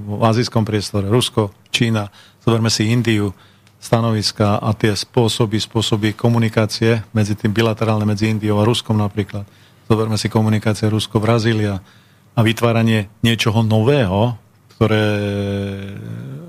v 0.05 0.21
azijskom 0.21 0.69
priestore. 0.69 1.09
Rusko, 1.09 1.49
Čína, 1.73 2.13
zoberme 2.45 2.69
si 2.69 2.93
Indiu, 2.93 3.33
stanoviska 3.81 4.61
a 4.61 4.69
tie 4.77 4.93
spôsoby, 4.93 5.57
spôsoby 5.57 6.13
komunikácie 6.13 7.01
medzi 7.09 7.33
tým 7.33 7.57
bilaterálne 7.57 8.05
medzi 8.05 8.29
Indiou 8.29 8.61
a 8.61 8.67
Ruskom 8.67 9.01
napríklad. 9.01 9.49
Zoberme 9.89 10.19
si 10.21 10.29
komunikácie 10.29 10.93
Rusko-Brazília 10.93 11.81
a 12.37 12.39
vytváranie 12.45 13.09
niečoho 13.25 13.65
nového, 13.65 14.37
ktoré 14.77 15.05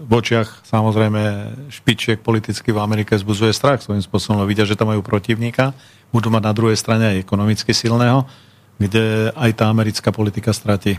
v 0.08 0.12
očiach 0.16 0.64
samozrejme 0.64 1.20
špičiek 1.68 2.24
politicky 2.24 2.72
v 2.72 2.80
Amerike 2.80 3.12
zbuzuje 3.12 3.52
strach 3.52 3.84
svojím 3.84 4.00
spôsobom. 4.00 4.40
Vidia, 4.48 4.64
že 4.64 4.72
tam 4.72 4.88
majú 4.88 5.04
protivníka, 5.04 5.76
budú 6.08 6.32
mať 6.32 6.42
na 6.48 6.52
druhej 6.56 6.80
strane 6.80 7.04
aj 7.12 7.20
ekonomicky 7.20 7.76
silného, 7.76 8.24
kde 8.80 9.28
aj 9.36 9.50
tá 9.60 9.68
americká 9.68 10.08
politika 10.08 10.56
stratí, 10.56 10.96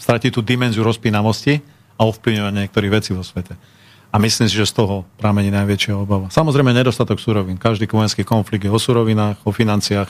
stratí 0.00 0.32
tú 0.32 0.40
dimenziu 0.40 0.80
rozpínavosti 0.80 1.60
a 2.00 2.08
ovplyvňovania 2.08 2.64
niektorých 2.64 2.94
vecí 2.96 3.12
vo 3.12 3.20
svete. 3.20 3.52
A 4.08 4.16
myslím 4.16 4.48
si, 4.48 4.56
že 4.56 4.64
z 4.64 4.80
toho 4.80 5.04
pramení 5.20 5.52
najväčšia 5.52 6.00
obava. 6.00 6.32
Samozrejme 6.32 6.72
nedostatok 6.72 7.20
surovín. 7.20 7.60
Každý 7.60 7.84
vojenský 7.84 8.24
konflikt 8.24 8.64
je 8.64 8.72
o 8.72 8.80
surovinách, 8.80 9.44
o 9.44 9.52
financiách 9.52 10.08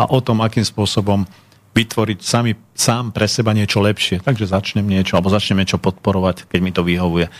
a 0.00 0.08
o 0.08 0.18
tom, 0.24 0.40
akým 0.40 0.64
spôsobom 0.64 1.28
vytvoriť 1.72 2.18
sami, 2.20 2.52
sám 2.76 3.16
pre 3.16 3.24
seba 3.24 3.56
niečo 3.56 3.80
lepšie. 3.80 4.20
Takže 4.20 4.48
začnem 4.48 4.84
niečo, 4.84 5.16
alebo 5.16 5.32
začnem 5.32 5.64
niečo 5.64 5.80
podporovať, 5.80 6.48
keď 6.48 6.60
mi 6.60 6.72
to 6.72 6.84
vyhovuje. 6.84 7.32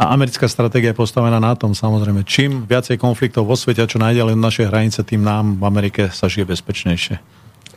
A 0.00 0.16
americká 0.16 0.48
stratégia 0.48 0.96
je 0.96 1.00
postavená 1.00 1.36
na 1.36 1.52
tom, 1.52 1.76
samozrejme, 1.76 2.24
čím 2.24 2.64
viacej 2.64 2.96
konfliktov 2.96 3.44
vo 3.44 3.52
svete, 3.52 3.84
čo 3.84 4.00
najďalej 4.00 4.32
od 4.32 4.44
našej 4.48 4.66
hranice, 4.72 5.04
tým 5.04 5.20
nám 5.20 5.60
v 5.60 5.64
Amerike 5.68 6.08
sa 6.08 6.24
žije 6.24 6.48
bezpečnejšie. 6.48 7.20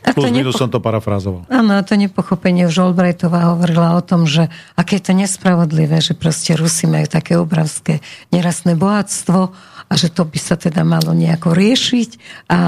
A 0.04 0.12
Plus 0.12 0.28
nepo... 0.28 0.52
som 0.52 0.68
to 0.68 0.84
parafrázoval. 0.84 1.48
Áno, 1.48 1.76
a 1.76 1.80
to 1.80 1.96
nepochopenie 1.96 2.68
už 2.68 2.92
Olbrajtová 2.92 3.56
hovorila 3.56 3.96
o 3.96 4.04
tom, 4.04 4.28
že 4.28 4.52
aké 4.76 5.00
je 5.00 5.08
to 5.08 5.12
nespravodlivé, 5.16 5.96
že 6.04 6.12
proste 6.12 6.52
Rusi 6.52 6.84
majú 6.84 7.08
také 7.08 7.40
obrovské 7.40 8.04
nerastné 8.28 8.76
bohatstvo 8.76 9.52
a 9.84 9.92
že 9.94 10.08
to 10.10 10.24
by 10.24 10.38
sa 10.40 10.56
teda 10.56 10.82
malo 10.82 11.12
nejako 11.12 11.52
riešiť 11.52 12.10
a 12.48 12.58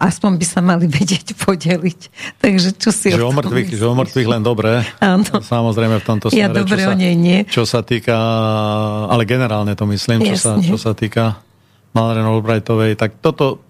aspoň 0.00 0.30
by 0.40 0.46
sa 0.46 0.60
mali 0.64 0.88
vedieť 0.98 1.36
podeliť. 1.36 2.00
Takže 2.40 2.68
čo 2.80 2.90
si 2.90 3.12
že 3.12 3.22
o, 3.22 3.32
mŕtvych, 3.32 3.68
že 3.76 3.84
o 3.84 3.94
mŕtvych 3.94 4.28
len 4.28 4.42
dobré. 4.42 4.82
Áno. 4.98 5.24
Samozrejme 5.24 6.00
v 6.00 6.04
tomto 6.04 6.26
smere. 6.32 6.40
Ja 6.40 6.48
dobre 6.48 6.80
o 6.88 6.94
nej 6.96 7.14
nie. 7.14 7.44
Čo 7.46 7.68
sa 7.68 7.84
týka, 7.84 8.16
ale 9.08 9.28
generálne 9.28 9.76
to 9.76 9.84
myslím, 9.88 10.24
čo 10.24 10.36
sa, 10.36 10.56
čo 10.58 10.80
sa 10.80 10.96
týka 10.96 11.38
Malren 11.92 12.24
Albrightovej, 12.24 12.96
tak 12.96 13.20
toto 13.20 13.60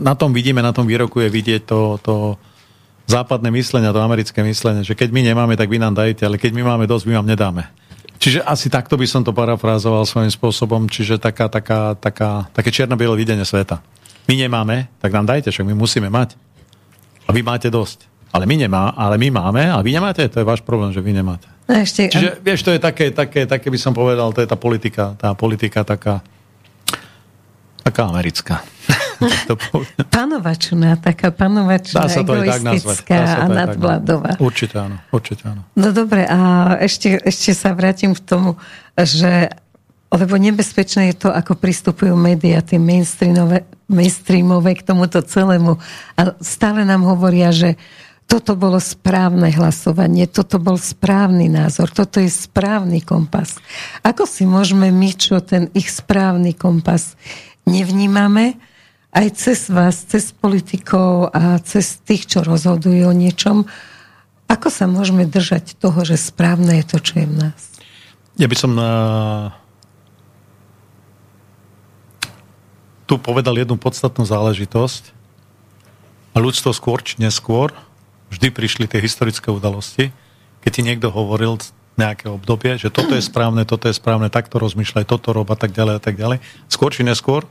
na 0.00 0.16
tom 0.16 0.32
vidíme, 0.32 0.64
na 0.64 0.72
tom 0.72 0.88
výroku 0.88 1.20
je 1.20 1.28
vidieť 1.28 1.68
to, 1.68 2.00
to 2.00 2.14
západné 3.04 3.52
myslenie, 3.52 3.92
to 3.92 4.00
americké 4.00 4.40
myslenie, 4.40 4.82
že 4.82 4.96
keď 4.96 5.12
my 5.12 5.20
nemáme, 5.20 5.54
tak 5.54 5.68
vy 5.68 5.76
nám 5.76 5.92
dajte, 5.92 6.24
ale 6.24 6.40
keď 6.40 6.56
my 6.56 6.62
máme 6.64 6.84
dosť, 6.88 7.04
my 7.12 7.20
vám 7.20 7.28
nedáme. 7.28 7.68
Čiže 8.24 8.40
asi 8.40 8.72
takto 8.72 8.96
by 8.96 9.04
som 9.04 9.20
to 9.20 9.36
parafrázoval 9.36 10.08
svojím 10.08 10.32
spôsobom, 10.32 10.88
čiže 10.88 11.20
taká, 11.20 11.52
taká, 11.52 11.92
taká, 11.92 12.48
také 12.56 12.72
čierno-biele 12.72 13.12
videnie 13.20 13.44
sveta. 13.44 13.84
My 14.24 14.40
nemáme, 14.40 14.88
tak 14.96 15.12
nám 15.12 15.28
dajte, 15.28 15.52
však 15.52 15.68
my 15.68 15.76
musíme 15.76 16.08
mať. 16.08 16.32
A 17.28 17.36
vy 17.36 17.44
máte 17.44 17.68
dosť. 17.68 18.08
Ale 18.32 18.48
my 18.48 18.64
nemá, 18.64 18.96
ale 18.96 19.20
my 19.20 19.28
máme 19.28 19.68
a 19.68 19.76
vy 19.84 19.92
nemáte, 19.92 20.24
to 20.32 20.40
je 20.40 20.48
váš 20.48 20.64
problém, 20.64 20.88
že 20.88 21.04
vy 21.04 21.12
nemáte. 21.12 21.44
No 21.68 21.76
ešte, 21.76 22.08
Čiže, 22.08 22.40
vieš, 22.40 22.64
to 22.64 22.72
je 22.72 22.80
také, 22.80 23.12
také, 23.12 23.44
také, 23.44 23.68
by 23.68 23.76
som 23.76 23.92
povedal, 23.92 24.32
to 24.32 24.40
je 24.40 24.48
tá 24.48 24.56
politika, 24.56 25.12
tá 25.20 25.36
politika 25.36 25.84
taká, 25.84 26.24
taká 27.94 28.10
americká. 28.10 28.58
panovačná, 30.10 30.98
taká 30.98 31.30
panovačná, 31.30 32.10
egoistická 32.10 33.38
a 33.38 33.44
nadvladová. 33.46 34.34
Určite 34.42 34.82
áno, 34.82 34.98
určite 35.14 35.46
áno. 35.46 35.62
No 35.78 35.94
dobre, 35.94 36.26
a 36.26 36.74
ešte, 36.82 37.22
ešte 37.22 37.54
sa 37.54 37.70
vrátim 37.70 38.18
k 38.18 38.20
tomu, 38.26 38.58
že 38.98 39.54
lebo 40.10 40.38
nebezpečné 40.38 41.10
je 41.14 41.26
to, 41.26 41.30
ako 41.30 41.58
pristupujú 41.58 42.14
médiá, 42.14 42.62
tie 42.62 42.78
mainstreamové, 42.78 43.66
mainstreamové 43.90 44.78
k 44.78 44.86
tomuto 44.86 45.18
celému. 45.18 45.78
A 46.14 46.38
stále 46.38 46.86
nám 46.86 47.02
hovoria, 47.02 47.50
že 47.50 47.74
toto 48.30 48.54
bolo 48.54 48.78
správne 48.78 49.50
hlasovanie, 49.50 50.30
toto 50.30 50.62
bol 50.62 50.78
správny 50.78 51.50
názor, 51.50 51.90
toto 51.90 52.22
je 52.22 52.30
správny 52.30 53.02
kompas. 53.02 53.58
Ako 54.06 54.24
si 54.24 54.48
môžeme 54.48 54.88
my, 54.94 55.10
čo 55.18 55.42
ten 55.42 55.68
ich 55.74 55.90
správny 55.90 56.54
kompas 56.54 57.18
nevnímame, 57.64 58.56
aj 59.14 59.26
cez 59.38 59.70
vás, 59.70 60.04
cez 60.04 60.34
politikov 60.34 61.30
a 61.30 61.62
cez 61.62 62.02
tých, 62.02 62.26
čo 62.26 62.42
rozhodujú 62.42 63.06
o 63.06 63.14
niečom, 63.14 63.64
ako 64.50 64.68
sa 64.68 64.84
môžeme 64.84 65.24
držať 65.24 65.80
toho, 65.80 66.04
že 66.04 66.20
správne 66.20 66.82
je 66.82 66.84
to, 66.84 66.98
čo 67.00 67.14
je 67.22 67.26
v 67.26 67.36
nás? 67.48 67.60
Ja 68.36 68.50
by 68.50 68.56
som 68.58 68.74
na... 68.74 68.90
tu 73.06 73.16
povedal 73.16 73.56
jednu 73.56 73.78
podstatnú 73.78 74.26
záležitosť. 74.26 75.14
A 76.34 76.42
ľudstvo 76.42 76.74
skôr 76.74 76.98
či 76.98 77.22
neskôr 77.22 77.70
vždy 78.34 78.50
prišli 78.50 78.90
tie 78.90 78.98
historické 78.98 79.54
udalosti, 79.54 80.10
keď 80.66 80.70
ti 80.74 80.82
niekto 80.82 81.08
hovoril 81.14 81.62
nejaké 81.94 82.26
obdobie, 82.26 82.74
že 82.74 82.90
toto 82.90 83.14
je 83.14 83.22
správne, 83.22 83.62
toto 83.62 83.86
je 83.86 83.94
správne, 83.94 84.26
takto 84.26 84.58
rozmýšľaj, 84.58 85.06
toto 85.06 85.30
rob 85.30 85.46
a 85.50 85.58
tak 85.58 85.70
ďalej 85.70 85.94
a 85.98 86.02
tak 86.02 86.18
ďalej. 86.18 86.42
Skôr 86.66 86.90
či 86.90 87.06
neskôr 87.06 87.46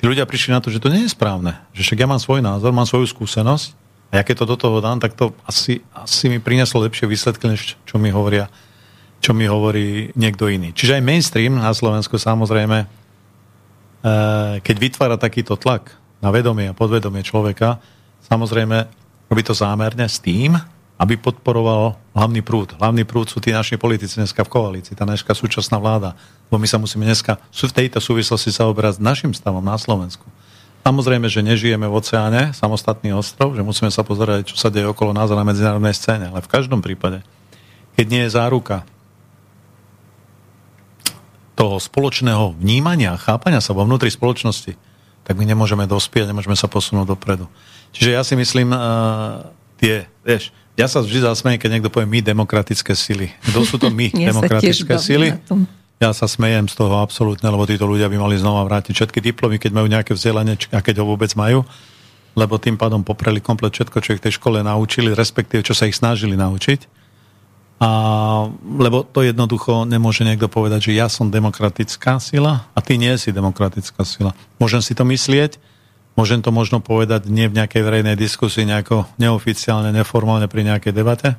tí 0.00 0.08
ľudia 0.08 0.24
prišli 0.24 0.56
na 0.56 0.64
to, 0.64 0.72
že 0.72 0.80
to 0.80 0.88
nie 0.88 1.04
je 1.04 1.12
správne. 1.12 1.60
Že 1.76 1.92
však 1.92 1.98
ja 2.00 2.08
mám 2.08 2.20
svoj 2.20 2.40
názor, 2.40 2.72
mám 2.72 2.88
svoju 2.88 3.06
skúsenosť 3.12 3.76
A 4.12 4.20
ja 4.20 4.22
keď 4.24 4.44
to 4.44 4.50
do 4.52 4.56
toho 4.56 4.80
dám, 4.80 4.96
tak 4.96 5.12
to 5.12 5.36
asi, 5.44 5.84
asi 5.92 6.32
mi 6.32 6.40
prinieslo 6.40 6.80
lepšie 6.84 7.04
výsledky, 7.04 7.44
než 7.48 7.76
čo 7.84 8.00
mi 8.00 8.08
hovoria 8.08 8.48
čo 9.22 9.30
mi 9.30 9.46
hovorí 9.46 10.10
niekto 10.18 10.50
iný. 10.50 10.74
Čiže 10.74 10.98
aj 10.98 11.06
mainstream 11.06 11.54
na 11.54 11.70
Slovensku 11.70 12.18
samozrejme, 12.18 12.78
eh, 12.82 14.54
keď 14.58 14.76
vytvára 14.82 15.14
takýto 15.14 15.54
tlak 15.54 15.94
na 16.18 16.34
vedomie 16.34 16.66
a 16.66 16.74
podvedomie 16.74 17.22
človeka, 17.22 17.78
samozrejme 18.26 18.90
robí 19.30 19.42
to 19.46 19.54
zámerne 19.54 20.10
s 20.10 20.18
tým, 20.18 20.58
aby 21.02 21.18
podporoval 21.18 21.98
hlavný 22.14 22.46
prúd. 22.46 22.78
Hlavný 22.78 23.02
prúd 23.02 23.26
sú 23.26 23.42
tí 23.42 23.50
naši 23.50 23.74
politici 23.74 24.22
dneska 24.22 24.46
v 24.46 24.54
koalícii, 24.54 24.94
tá 24.94 25.02
dneska 25.02 25.34
súčasná 25.34 25.82
vláda. 25.82 26.14
Lebo 26.46 26.62
my 26.62 26.68
sa 26.70 26.78
musíme 26.78 27.02
dneska 27.02 27.42
v 27.50 27.74
tejto 27.74 27.98
súvislosti 27.98 28.54
sa 28.54 28.70
obrať 28.70 28.96
s 28.96 29.00
našim 29.02 29.34
stavom 29.34 29.66
na 29.66 29.74
Slovensku. 29.74 30.22
Samozrejme, 30.86 31.26
že 31.26 31.42
nežijeme 31.42 31.90
v 31.90 31.98
oceáne, 31.98 32.54
samostatný 32.54 33.10
ostrov, 33.18 33.58
že 33.58 33.66
musíme 33.66 33.90
sa 33.90 34.06
pozerať, 34.06 34.54
čo 34.54 34.56
sa 34.58 34.70
deje 34.70 34.86
okolo 34.86 35.10
nás 35.10 35.26
na 35.34 35.42
medzinárodnej 35.42 35.94
scéne. 35.94 36.30
Ale 36.30 36.38
v 36.38 36.50
každom 36.50 36.78
prípade, 36.78 37.26
keď 37.98 38.06
nie 38.06 38.22
je 38.22 38.34
záruka 38.38 38.86
toho 41.58 41.82
spoločného 41.82 42.54
vnímania, 42.62 43.18
chápania 43.18 43.58
sa 43.58 43.74
vo 43.74 43.82
vnútri 43.82 44.10
spoločnosti, 44.10 44.78
tak 45.26 45.34
my 45.34 45.50
nemôžeme 45.50 45.86
dospieť, 45.86 46.30
nemôžeme 46.30 46.54
sa 46.54 46.70
posunúť 46.70 47.10
dopredu. 47.10 47.46
Čiže 47.90 48.10
ja 48.10 48.22
si 48.26 48.34
myslím, 48.34 48.74
uh, 48.74 49.50
tie, 49.82 50.06
vieš, 50.22 50.54
ja 50.72 50.86
sa 50.88 51.04
vždy 51.04 51.20
zasmejem, 51.20 51.60
keď 51.60 51.70
niekto 51.78 51.92
povie 51.92 52.08
my 52.08 52.20
demokratické 52.24 52.96
sily. 52.96 53.28
Kto 53.44 53.60
sú 53.64 53.76
to 53.76 53.92
my 53.92 54.08
demokratické 54.32 54.96
sily? 54.96 55.36
Ja 56.00 56.10
sa 56.10 56.26
smejem 56.26 56.66
z 56.66 56.74
toho 56.74 56.98
absolútne, 56.98 57.46
lebo 57.46 57.62
títo 57.68 57.86
ľudia 57.86 58.10
by 58.10 58.18
mali 58.18 58.34
znova 58.34 58.66
vrátiť 58.66 58.90
všetky 58.96 59.22
diplomy, 59.22 59.62
keď 59.62 59.70
majú 59.70 59.86
nejaké 59.86 60.16
vzdelanie, 60.16 60.58
a 60.74 60.82
keď 60.82 61.04
ho 61.04 61.06
vôbec 61.06 61.30
majú, 61.38 61.62
lebo 62.34 62.58
tým 62.58 62.74
pádom 62.74 63.06
popreli 63.06 63.38
komplet 63.38 63.70
všetko, 63.70 63.98
čo 64.02 64.12
ich 64.16 64.20
v 64.20 64.26
tej 64.26 64.34
škole 64.40 64.64
naučili, 64.64 65.14
respektíve 65.14 65.62
čo 65.62 65.76
sa 65.76 65.86
ich 65.86 65.94
snažili 65.94 66.34
naučiť. 66.34 67.04
A, 67.82 67.90
lebo 68.78 69.02
to 69.02 69.26
jednoducho 69.26 69.86
nemôže 69.86 70.22
niekto 70.22 70.46
povedať, 70.46 70.90
že 70.90 70.98
ja 70.98 71.10
som 71.10 71.30
demokratická 71.30 72.18
sila 72.22 72.66
a 72.74 72.78
ty 72.78 72.94
nie 72.94 73.10
si 73.18 73.34
demokratická 73.34 74.02
sila. 74.06 74.34
Môžem 74.58 74.82
si 74.82 74.94
to 74.94 75.02
myslieť, 75.06 75.58
môžem 76.16 76.44
to 76.44 76.52
možno 76.52 76.78
povedať 76.80 77.28
nie 77.28 77.48
v 77.48 77.56
nejakej 77.56 77.82
verejnej 77.82 78.16
diskusii, 78.16 78.68
nejako 78.68 79.08
neoficiálne, 79.16 79.92
neformálne 79.94 80.46
pri 80.48 80.68
nejakej 80.68 80.92
debate, 80.92 81.36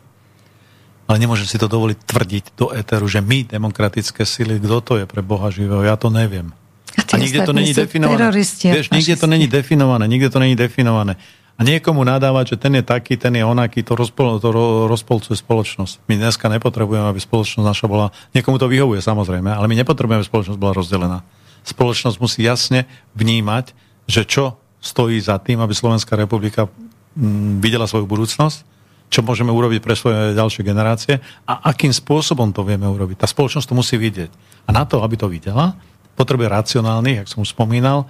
ale 1.05 1.17
nemôžem 1.19 1.45
si 1.45 1.59
to 1.59 1.67
dovoliť 1.67 1.99
tvrdiť 2.09 2.45
do 2.55 2.71
éteru, 2.71 3.05
že 3.05 3.19
my, 3.19 3.45
demokratické 3.45 4.23
sily, 4.23 4.57
kto 4.63 4.77
to 4.81 4.93
je 5.03 5.05
pre 5.05 5.19
Boha 5.19 5.51
živého, 5.51 5.83
ja 5.83 5.99
to 5.99 6.07
neviem. 6.07 6.55
A, 6.93 7.01
a 7.03 7.15
nikde 7.17 7.41
to 7.43 7.53
není 7.53 7.73
definované. 7.73 8.29
Vieš, 8.29 8.93
nikde 8.93 9.15
to 9.17 9.27
není 9.27 9.49
definované, 9.49 10.05
nikde 10.05 10.29
to 10.29 10.39
není 10.39 10.55
definované. 10.55 11.17
A 11.53 11.61
niekomu 11.61 12.01
nadávať, 12.01 12.57
že 12.57 12.65
ten 12.65 12.73
je 12.73 12.81
taký, 12.81 13.13
ten 13.13 13.29
je 13.37 13.45
onaký, 13.45 13.85
to, 13.85 13.93
rozpol, 13.93 14.41
to 14.41 14.49
rozpolcuje 14.89 15.37
spoločnosť. 15.37 16.01
My 16.09 16.17
dneska 16.17 16.49
nepotrebujeme, 16.49 17.13
aby 17.13 17.21
spoločnosť 17.21 17.65
naša 17.65 17.85
bola... 17.85 18.09
Niekomu 18.33 18.57
to 18.57 18.65
vyhovuje 18.65 19.05
samozrejme, 19.05 19.53
ale 19.53 19.69
my 19.69 19.77
nepotrebujeme, 19.77 20.25
aby 20.25 20.29
spoločnosť 20.33 20.57
bola 20.57 20.73
rozdelená. 20.73 21.21
Spoločnosť 21.61 22.17
musí 22.17 22.41
jasne 22.41 22.89
vnímať, 23.13 23.77
že 24.09 24.25
čo 24.25 24.57
stojí 24.83 25.15
za 25.23 25.39
tým, 25.39 25.63
aby 25.63 25.71
Slovenská 25.71 26.19
republika 26.19 26.67
mm, 27.15 27.63
videla 27.63 27.87
svoju 27.87 28.03
budúcnosť 28.03 28.73
čo 29.13 29.21
môžeme 29.21 29.53
urobiť 29.53 29.77
pre 29.85 29.93
svoje 29.93 30.33
ďalšie 30.33 30.65
generácie 30.65 31.21
a 31.45 31.69
akým 31.69 31.93
spôsobom 31.93 32.49
to 32.49 32.65
vieme 32.65 32.89
urobiť. 32.89 33.21
Tá 33.21 33.29
spoločnosť 33.29 33.69
to 33.69 33.77
musí 33.77 33.93
vidieť. 33.93 34.33
A 34.65 34.73
na 34.73 34.89
to, 34.89 35.05
aby 35.05 35.13
to 35.13 35.29
videla, 35.29 35.77
potrebuje 36.17 36.49
racionálnych, 36.49 37.21
jak 37.21 37.29
som 37.29 37.45
už 37.45 37.53
spomínal, 37.53 38.09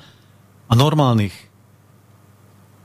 a 0.72 0.74
normálnych, 0.80 1.36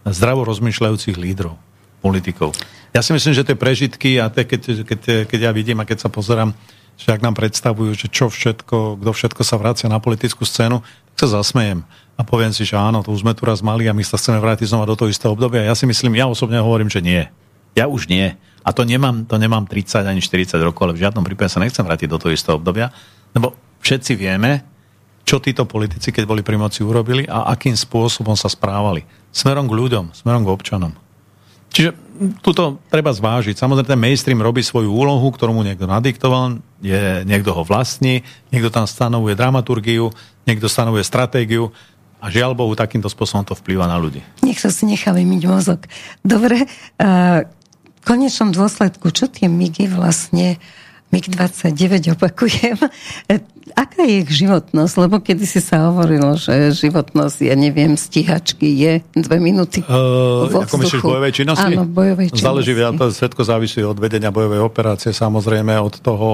zdravo 0.02 0.42
rozmýšľajúcich 0.50 1.14
lídrov, 1.14 1.54
politikov. 2.02 2.58
Ja 2.90 3.06
si 3.06 3.14
myslím, 3.14 3.38
že 3.38 3.46
tie 3.46 3.54
prežitky 3.54 4.18
a 4.18 4.26
tie, 4.34 4.42
keď, 4.42 4.82
keď, 4.82 5.00
keď 5.30 5.38
ja 5.38 5.52
vidím 5.54 5.78
a 5.78 5.86
keď 5.86 6.08
sa 6.08 6.10
pozerám, 6.10 6.58
že 6.98 7.14
ak 7.14 7.22
nám 7.22 7.38
predstavujú, 7.38 7.94
že 7.94 8.10
čo 8.10 8.26
všetko, 8.26 8.98
kto 8.98 9.10
všetko 9.14 9.42
sa 9.46 9.54
vracia 9.62 9.86
na 9.86 10.02
politickú 10.02 10.42
scénu, 10.42 10.82
tak 11.14 11.16
sa 11.22 11.38
zasmejem 11.38 11.86
a 12.18 12.26
poviem 12.26 12.50
si, 12.50 12.66
že 12.66 12.74
áno, 12.74 13.06
to 13.06 13.14
už 13.14 13.22
sme 13.22 13.30
tu 13.30 13.46
raz 13.46 13.62
mali 13.62 13.86
a 13.86 13.94
my 13.94 14.02
sa 14.02 14.18
chceme 14.18 14.42
vrátiť 14.42 14.74
znova 14.74 14.90
do 14.90 14.98
toho 14.98 15.06
istého 15.06 15.38
obdobia. 15.38 15.62
Ja 15.62 15.78
si 15.78 15.86
myslím, 15.86 16.18
ja 16.18 16.26
osobne 16.26 16.58
hovorím, 16.58 16.90
že 16.90 16.98
nie. 16.98 17.30
Ja 17.78 17.86
už 17.86 18.10
nie. 18.10 18.34
A 18.66 18.74
to 18.74 18.82
nemám, 18.82 19.22
to 19.22 19.38
nemám 19.38 19.70
30 19.70 20.02
ani 20.02 20.18
40 20.18 20.58
rokov, 20.58 20.90
ale 20.90 20.98
v 20.98 21.06
žiadnom 21.06 21.22
prípade 21.22 21.54
sa 21.54 21.62
nechcem 21.62 21.86
vrátiť 21.86 22.10
do 22.10 22.18
toho 22.18 22.34
istého 22.34 22.58
obdobia, 22.58 22.90
lebo 23.38 23.54
všetci 23.86 24.18
vieme, 24.18 24.66
čo 25.22 25.38
títo 25.38 25.62
politici, 25.62 26.10
keď 26.10 26.26
boli 26.26 26.42
pri 26.42 26.58
moci, 26.58 26.82
urobili 26.82 27.22
a 27.30 27.54
akým 27.54 27.78
spôsobom 27.78 28.34
sa 28.34 28.50
správali. 28.50 29.06
Smerom 29.30 29.70
k 29.70 29.78
ľuďom, 29.78 30.10
smerom 30.10 30.42
k 30.42 30.50
občanom. 30.50 30.92
Čiže 31.70 31.94
tuto 32.42 32.82
treba 32.88 33.12
zvážiť. 33.12 33.54
Samozrejme, 33.54 33.92
ten 33.92 34.00
mainstream 34.00 34.40
robí 34.42 34.64
svoju 34.64 34.90
úlohu, 34.90 35.28
ktorú 35.30 35.54
mu 35.54 35.62
niekto 35.62 35.86
nadiktoval, 35.86 36.58
je, 36.82 37.22
niekto 37.28 37.54
ho 37.54 37.62
vlastní, 37.62 38.24
niekto 38.50 38.72
tam 38.72 38.88
stanovuje 38.88 39.38
dramaturgiu, 39.38 40.10
niekto 40.48 40.66
stanovuje 40.66 41.04
stratégiu 41.04 41.70
a 42.18 42.26
žiaľ 42.28 42.58
Bohu, 42.58 42.74
takýmto 42.74 43.06
spôsobom 43.06 43.46
to 43.46 43.54
vplýva 43.54 43.86
na 43.86 43.94
ľudí. 43.94 44.22
Nech 44.42 44.58
sa 44.58 44.74
si 44.74 44.90
nechá 44.90 45.14
vymyť 45.14 45.42
mozog. 45.46 45.86
Dobre, 46.26 46.66
uh, 46.66 47.46
konečnom 48.02 48.50
dôsledku, 48.50 49.14
čo 49.14 49.30
tie 49.30 49.46
MIGy 49.46 49.86
vlastne 49.92 50.58
MiG-29 51.08 52.20
opakujem, 52.20 52.76
aká 53.72 54.04
je 54.04 54.28
ich 54.28 54.30
životnosť? 54.44 54.94
Lebo 55.00 55.24
kedy 55.24 55.44
si 55.48 55.64
sa 55.64 55.88
hovorilo, 55.88 56.36
že 56.36 56.68
životnosť, 56.76 57.48
ja 57.48 57.56
neviem, 57.56 57.96
stíhačky 57.96 58.68
je 58.76 58.92
dve 59.16 59.40
minúty 59.40 59.80
uh, 59.88 60.44
vo 60.52 60.68
Ako 60.68 60.76
myslíš 60.84 61.00
bojovej 61.00 61.32
činnosti? 61.32 61.64
Áno, 61.64 61.88
bojovej 61.88 62.28
činnosti. 62.28 62.44
Záleží, 62.44 62.72
to 62.76 63.08
všetko 63.08 63.40
závisí 63.40 63.80
od 63.80 63.96
vedenia 63.96 64.28
bojovej 64.28 64.60
operácie, 64.60 65.16
samozrejme 65.16 65.80
od 65.80 65.96
toho, 65.96 66.28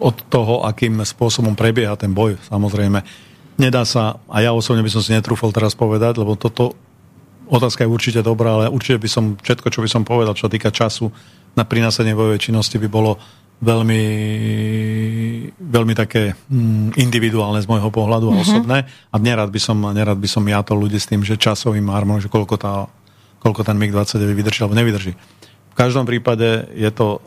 od 0.00 0.16
toho, 0.32 0.64
akým 0.64 1.04
spôsobom 1.04 1.52
prebieha 1.52 2.00
ten 2.00 2.16
boj, 2.16 2.40
samozrejme. 2.48 3.04
Nedá 3.54 3.86
sa, 3.86 4.18
a 4.26 4.42
ja 4.42 4.50
osobne 4.50 4.82
by 4.82 4.90
som 4.90 5.02
si 5.02 5.14
netrúfal 5.14 5.54
teraz 5.54 5.78
povedať, 5.78 6.18
lebo 6.18 6.34
toto 6.34 6.74
otázka 7.46 7.86
je 7.86 7.92
určite 7.92 8.20
dobrá, 8.24 8.58
ale 8.58 8.72
určite 8.72 8.98
by 8.98 9.08
som, 9.08 9.24
všetko, 9.38 9.68
čo 9.70 9.80
by 9.84 9.88
som 9.90 10.02
povedal, 10.02 10.34
čo 10.34 10.50
týka 10.50 10.74
času 10.74 11.12
na 11.54 11.62
prinásenie 11.62 12.16
bojovej 12.18 12.50
činnosti 12.50 12.82
by 12.82 12.88
bolo 12.90 13.14
veľmi, 13.62 14.02
veľmi 15.56 15.94
také 15.94 16.34
mm, 16.34 16.98
individuálne 16.98 17.62
z 17.62 17.70
môjho 17.70 17.88
pohľadu 17.94 18.26
a 18.28 18.30
mm-hmm. 18.34 18.44
osobné. 18.44 18.78
A 18.84 19.16
nerad 19.22 19.48
by, 19.54 19.60
som, 19.62 19.78
nerad 19.94 20.18
by 20.18 20.28
som 20.28 20.42
ja 20.50 20.60
to 20.66 20.74
ľudí 20.74 20.98
s 20.98 21.06
tým, 21.06 21.22
že 21.22 21.38
časovým 21.38 21.86
armom, 21.88 22.18
že 22.18 22.26
koľko, 22.26 22.58
tá, 22.58 22.90
koľko 23.38 23.62
ten 23.62 23.78
MiG-29 23.78 24.34
vydrží 24.34 24.58
alebo 24.66 24.76
nevydrží. 24.76 25.12
V 25.74 25.76
každom 25.78 26.06
prípade 26.06 26.70
je 26.74 26.90
to 26.90 27.22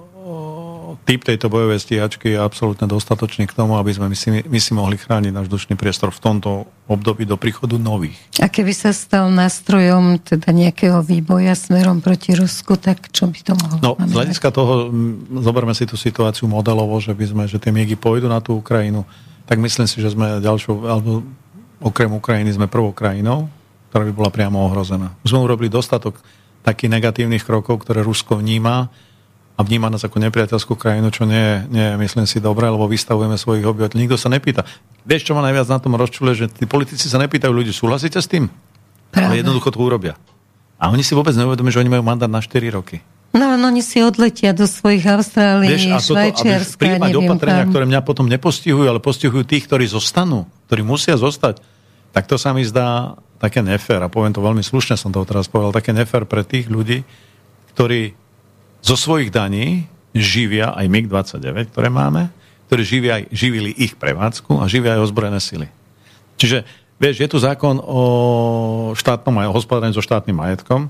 typ 1.08 1.24
tejto 1.24 1.48
bojovej 1.48 1.80
stíhačky 1.80 2.36
je 2.36 2.40
absolútne 2.40 2.84
dostatočný 2.84 3.48
k 3.48 3.56
tomu, 3.56 3.80
aby 3.80 3.96
sme 3.96 4.12
my 4.12 4.18
si, 4.20 4.44
my 4.44 4.60
si 4.60 4.76
mohli 4.76 5.00
chrániť 5.00 5.32
náš 5.32 5.48
dušný 5.48 5.80
priestor 5.80 6.12
v 6.12 6.20
tomto 6.20 6.68
období 6.92 7.24
do 7.24 7.40
príchodu 7.40 7.80
nových. 7.80 8.20
A 8.44 8.52
keby 8.52 8.76
sa 8.76 8.92
stal 8.92 9.32
nástrojom 9.32 10.20
teda 10.20 10.52
nejakého 10.52 11.00
výboja 11.00 11.56
smerom 11.56 12.04
proti 12.04 12.36
Rusku, 12.36 12.76
tak 12.76 13.08
čo 13.16 13.32
by 13.32 13.40
to 13.40 13.54
mohlo 13.56 13.76
No, 13.80 13.92
z 13.96 14.12
hľadiska 14.12 14.52
toho, 14.52 14.92
zoberme 15.40 15.72
si 15.72 15.88
tú 15.88 15.96
situáciu 15.96 16.52
modelovo, 16.52 17.00
že 17.00 17.16
by 17.16 17.26
sme, 17.26 17.44
že 17.48 17.56
tie 17.56 17.72
miegy 17.72 17.96
pôjdu 17.96 18.28
na 18.28 18.44
tú 18.44 18.60
Ukrajinu, 18.60 19.08
tak 19.48 19.64
myslím 19.64 19.88
si, 19.88 20.04
že 20.04 20.12
sme 20.12 20.44
ďalšou, 20.44 20.92
alebo 20.92 21.24
okrem 21.80 22.12
Ukrajiny 22.12 22.52
sme 22.52 22.68
prvou 22.68 22.92
krajinou, 22.92 23.48
ktorá 23.96 24.04
by 24.04 24.12
bola 24.12 24.28
priamo 24.28 24.60
ohrozená. 24.60 25.16
Už 25.24 25.32
sme 25.32 25.40
urobili 25.40 25.72
dostatok 25.72 26.20
takých 26.68 27.00
negatívnych 27.00 27.48
krokov, 27.48 27.88
ktoré 27.88 28.04
Rusko 28.04 28.44
vníma, 28.44 28.92
a 29.58 29.66
vníma 29.66 29.90
nás 29.90 30.06
ako 30.06 30.22
nepriateľskú 30.22 30.78
krajinu, 30.78 31.10
čo 31.10 31.26
nie, 31.26 31.66
nie 31.74 31.98
myslím 31.98 32.30
si 32.30 32.38
dobré, 32.38 32.70
lebo 32.70 32.86
vystavujeme 32.86 33.42
svojich 33.42 33.66
obyvateľov. 33.66 34.04
Nikto 34.06 34.18
sa 34.22 34.30
nepýta. 34.30 34.62
Vieš, 35.02 35.26
čo 35.26 35.34
ma 35.34 35.42
najviac 35.42 35.66
na 35.66 35.82
tom 35.82 35.98
rozčule, 35.98 36.38
že 36.38 36.46
tí 36.46 36.70
politici 36.70 37.10
sa 37.10 37.18
nepýtajú 37.18 37.50
ľudí, 37.50 37.74
súhlasíte 37.74 38.22
s 38.22 38.30
tým? 38.30 38.54
Práve. 39.10 39.34
Ale 39.34 39.42
jednoducho 39.42 39.74
to 39.74 39.82
urobia. 39.82 40.14
A 40.78 40.94
oni 40.94 41.02
si 41.02 41.18
vôbec 41.18 41.34
neuvedomujú, 41.34 41.74
že 41.74 41.82
oni 41.82 41.90
majú 41.90 42.06
mandát 42.06 42.30
na 42.30 42.38
4 42.38 42.54
roky. 42.70 43.02
No, 43.34 43.58
no 43.58 43.74
oni 43.74 43.82
si 43.82 43.98
odletia 44.06 44.54
do 44.54 44.70
svojich 44.70 45.04
Austrálií, 45.10 45.74
Vieš, 45.74 45.84
a 45.90 46.00
toto, 46.00 46.06
Švajčiarska, 46.14 46.78
príjmať 46.78 47.14
opatrenia, 47.18 47.66
kam. 47.66 47.72
ktoré 47.74 47.86
mňa 47.90 48.02
potom 48.06 48.26
nepostihujú, 48.30 48.86
ale 48.86 49.02
postihujú 49.02 49.42
tých, 49.42 49.66
ktorí 49.66 49.90
zostanú, 49.90 50.46
ktorí 50.70 50.86
musia 50.86 51.18
zostať, 51.18 51.66
tak 52.14 52.30
to 52.30 52.38
sa 52.38 52.54
mi 52.54 52.62
zdá 52.62 53.18
také 53.42 53.66
nefér. 53.66 54.06
A 54.06 54.08
poviem 54.14 54.38
to 54.38 54.46
veľmi 54.46 54.62
slušne, 54.62 55.02
som 55.02 55.10
to 55.10 55.26
teraz 55.26 55.50
povedal, 55.50 55.74
také 55.74 55.98
nefér 55.98 56.30
pre 56.30 56.46
tých 56.46 56.70
ľudí, 56.70 57.02
ktorí 57.74 58.14
zo 58.82 58.96
svojich 58.96 59.30
daní 59.30 59.86
živia 60.16 60.74
aj 60.74 60.88
MiG-29, 60.90 61.76
ktoré 61.76 61.94
máme, 61.94 62.34
ktorí 62.72 62.82
živia, 62.82 63.22
živili 63.30 63.76
ich 63.78 63.94
prevádzku 64.00 64.58
a 64.58 64.66
živia 64.66 64.98
aj 64.98 65.06
ozbrojené 65.06 65.38
sily. 65.38 65.68
Čiže, 66.42 66.66
vieš, 66.98 67.22
je 67.22 67.30
tu 67.30 67.38
zákon 67.38 67.78
o 67.84 68.02
štátnom 68.98 69.38
aj 69.38 69.48
o 69.52 69.56
hospodárení 69.56 69.94
so 69.94 70.02
štátnym 70.02 70.40
majetkom 70.40 70.90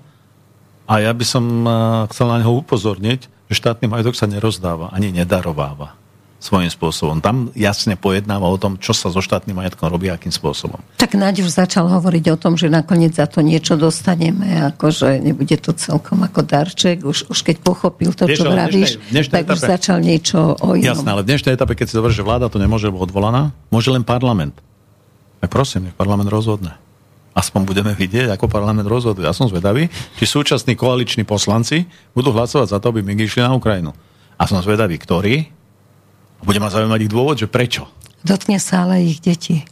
a 0.87 0.93
ja 1.03 1.11
by 1.11 1.25
som 1.27 1.43
chcel 2.13 2.31
na 2.31 2.39
neho 2.39 2.55
upozorniť, 2.63 3.27
že 3.51 3.59
štátny 3.59 3.91
majetok 3.91 4.15
sa 4.15 4.29
nerozdáva, 4.29 4.93
ani 4.95 5.11
nedarováva. 5.11 5.96
Svojím 6.37 6.69
spôsobom. 6.69 7.17
Tam 7.17 7.49
jasne 7.57 7.97
pojednáva 7.97 8.45
o 8.45 8.57
tom, 8.61 8.77
čo 8.77 8.93
sa 8.93 9.09
so 9.09 9.25
štátnym 9.25 9.57
majetkom 9.57 9.89
robí, 9.89 10.05
akým 10.13 10.29
spôsobom. 10.29 10.77
Tak 11.01 11.17
Naď 11.17 11.41
už 11.41 11.49
začal 11.49 11.89
hovoriť 11.89 12.25
o 12.29 12.37
tom, 12.37 12.53
že 12.53 12.69
nakoniec 12.69 13.17
za 13.17 13.25
to 13.25 13.41
niečo 13.41 13.73
dostaneme, 13.73 14.69
akože 14.73 15.17
nebude 15.17 15.57
to 15.57 15.73
celkom 15.73 16.21
ako 16.21 16.45
darček. 16.45 17.01
Už, 17.01 17.25
už 17.33 17.39
keď 17.41 17.57
pochopil 17.65 18.13
to, 18.13 18.29
Vieš, 18.29 18.37
čo 18.37 18.43
vravíš, 18.45 18.91
tak 19.33 19.49
etape, 19.49 19.57
už 19.57 19.59
začal 19.65 19.97
niečo 19.97 20.53
o 20.61 20.77
inom. 20.77 20.93
Jasné, 20.93 21.09
ale 21.09 21.25
v 21.25 21.29
dnešnej 21.33 21.53
etape, 21.57 21.73
keď 21.73 21.85
si 21.89 21.97
dobre, 21.97 22.13
že 22.13 22.21
vláda 22.21 22.53
to 22.53 22.61
nemôže 22.61 22.85
byť 22.93 23.01
odvolaná, 23.01 23.49
môže 23.73 23.89
len 23.89 24.05
parlament. 24.05 24.53
Tak 25.41 25.49
prosím, 25.49 25.89
nech 25.89 25.97
parlament 25.97 26.29
rozhodne. 26.29 26.77
Aspoň 27.33 27.69
budeme 27.69 27.93
vidieť, 27.93 28.33
ako 28.33 28.49
parlament 28.49 28.89
rozhoduje. 28.89 29.25
Ja 29.25 29.33
som 29.33 29.45
zvedavý, 29.45 29.89
či 30.17 30.25
súčasní 30.25 30.73
koaliční 30.73 31.21
poslanci 31.21 31.85
budú 32.17 32.33
hlasovať 32.33 32.73
za 32.73 32.77
to, 32.81 32.89
aby 32.89 33.05
my 33.05 33.13
išli 33.13 33.45
na 33.45 33.53
Ukrajinu. 33.53 33.93
A 34.37 34.49
som 34.49 34.61
zvedavý, 34.61 34.97
ktorí 34.97 35.56
bude 36.43 36.59
ma 36.61 36.69
zaujímať 36.69 36.99
ich 37.05 37.11
dôvod, 37.11 37.35
že 37.37 37.47
prečo. 37.49 37.87
Dotkne 38.25 38.57
sa 38.57 38.85
ale 38.85 39.05
ich 39.05 39.21
deti. 39.23 39.63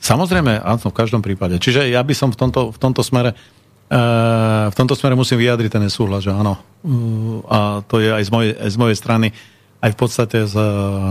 Samozrejme, 0.00 0.64
áno, 0.64 0.80
v 0.80 0.96
každom 0.96 1.20
prípade. 1.20 1.60
Čiže 1.60 1.88
ja 1.88 2.00
by 2.00 2.14
som 2.16 2.32
v 2.32 2.38
tomto, 2.40 2.72
v 2.72 2.78
tomto 2.80 3.04
smere 3.04 3.36
uh, 3.36 4.72
v 4.72 4.76
tomto 4.76 4.96
smere 4.96 5.12
musím 5.12 5.40
vyjadriť 5.44 5.70
ten 5.76 5.84
nesúhlas, 5.84 6.24
že 6.24 6.32
áno. 6.32 6.56
Uh, 6.80 7.44
a 7.46 7.58
to 7.84 8.00
je 8.00 8.08
aj 8.08 8.24
z 8.24 8.30
mojej, 8.32 8.52
aj 8.56 8.70
z 8.72 8.78
mojej 8.80 8.96
strany 8.96 9.28
aj 9.80 9.96
v 9.96 9.98
podstate 9.98 10.38
z 10.44 10.56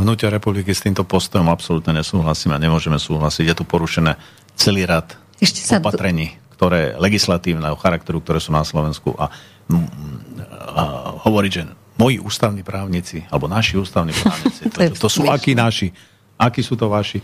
hnutia 0.06 0.30
republiky 0.30 0.70
s 0.70 0.86
týmto 0.86 1.02
postojom 1.02 1.50
absolútne 1.50 1.90
nesúhlasíme 1.98 2.54
a 2.54 2.62
nemôžeme 2.62 3.02
súhlasiť. 3.02 3.50
Je 3.50 3.56
tu 3.58 3.66
porušené 3.66 4.14
celý 4.54 4.86
rad 4.86 5.18
Ešte 5.42 5.66
sa 5.66 5.82
opatrení, 5.82 6.38
ktoré 6.54 6.94
legislatívneho 7.02 7.74
charakteru, 7.82 8.22
ktoré 8.22 8.38
sú 8.38 8.54
na 8.54 8.62
Slovensku 8.62 9.18
a, 9.18 9.34
a 10.78 10.84
hovoriť, 11.26 11.52
že 11.52 11.64
moji 12.00 12.18
ústavní 12.24 12.64
právnici, 12.64 13.28
alebo 13.28 13.52
naši 13.52 13.76
ústavní 13.76 14.16
právnici, 14.16 14.62
to, 14.74 14.80
to, 14.80 14.96
to 14.96 15.08
sú 15.12 15.28
akí 15.28 15.52
naši, 15.52 15.92
akí 16.40 16.64
sú 16.64 16.80
to 16.80 16.88
vaši. 16.88 17.20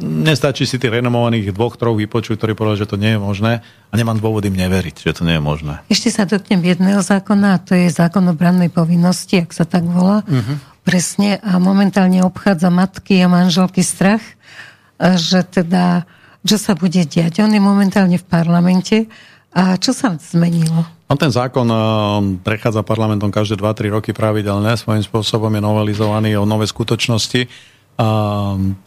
Nestačí 0.00 0.64
si 0.64 0.80
tých 0.80 0.88
renomovaných 0.88 1.52
dvoch, 1.52 1.76
troch 1.76 1.96
vypočuť, 1.96 2.40
ktorí 2.40 2.52
povedali, 2.56 2.80
že 2.80 2.88
to 2.88 2.96
nie 2.96 3.12
je 3.12 3.20
možné 3.20 3.60
a 3.60 3.92
nemám 3.92 4.16
dôvod 4.16 4.40
im 4.48 4.56
neveriť, 4.56 5.04
že 5.04 5.12
to 5.20 5.22
nie 5.28 5.36
je 5.36 5.44
možné. 5.44 5.84
Ešte 5.92 6.08
sa 6.08 6.24
dotknem 6.24 6.64
jedného 6.64 7.04
zákona, 7.04 7.48
a 7.56 7.60
to 7.60 7.76
je 7.76 7.92
zákon 7.92 8.24
o 8.24 8.32
brannej 8.32 8.72
povinnosti, 8.72 9.44
ak 9.44 9.52
sa 9.52 9.68
tak 9.68 9.84
volá. 9.84 10.24
Uh-huh. 10.24 10.56
Presne 10.80 11.36
a 11.44 11.60
momentálne 11.60 12.24
obchádza 12.24 12.72
matky 12.72 13.20
a 13.20 13.28
manželky 13.28 13.84
strach, 13.84 14.24
že 14.96 15.44
teda, 15.44 16.08
čo 16.40 16.56
sa 16.56 16.72
bude 16.72 17.04
diať. 17.04 17.44
On 17.44 17.52
je 17.52 17.60
momentálne 17.60 18.16
v 18.16 18.24
parlamente 18.24 19.12
a 19.52 19.76
čo 19.76 19.92
sa 19.92 20.16
zmenilo? 20.16 20.88
No 21.12 21.14
ten 21.20 21.28
zákon 21.28 21.68
eh, 21.68 21.78
prechádza 22.40 22.80
parlamentom 22.80 23.28
každé 23.28 23.60
2-3 23.60 23.92
roky 23.92 24.10
pravidelne, 24.16 24.72
svojím 24.80 25.04
spôsobom 25.04 25.52
je 25.52 25.60
novelizovaný 25.60 26.40
o 26.40 26.48
nové 26.48 26.64
skutočnosti. 26.64 27.46
A 28.00 28.06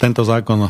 tento 0.01 0.25
zákon 0.25 0.65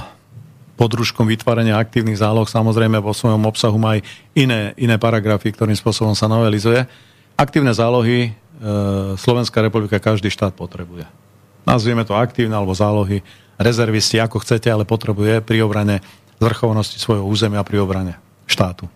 pod 0.76 0.92
rúškom 0.92 1.24
vytvárania 1.24 1.80
aktívnych 1.80 2.20
záloh 2.20 2.44
samozrejme 2.44 3.00
vo 3.00 3.16
svojom 3.16 3.48
obsahu 3.48 3.80
má 3.80 3.96
aj 3.96 4.04
iné, 4.36 4.76
iné 4.76 5.00
paragrafy, 5.00 5.56
ktorým 5.56 5.76
spôsobom 5.80 6.12
sa 6.14 6.28
novelizuje. 6.28 6.84
Aktívne 7.40 7.72
zálohy 7.72 8.28
e, 8.28 8.32
Slovenská 9.16 9.64
republika 9.64 10.04
každý 10.04 10.28
štát 10.28 10.52
potrebuje. 10.52 11.08
Nazvieme 11.64 12.04
to 12.04 12.14
aktívne 12.14 12.60
alebo 12.60 12.76
zálohy, 12.76 13.24
rezervisti, 13.56 14.20
ako 14.20 14.44
chcete, 14.44 14.68
ale 14.68 14.84
potrebuje 14.84 15.40
pri 15.40 15.64
obrane 15.64 16.04
zvrchovanosti 16.44 17.00
svojho 17.00 17.24
územia 17.24 17.64
pri 17.64 17.80
obrane 17.80 18.20
štátu. 18.44 18.92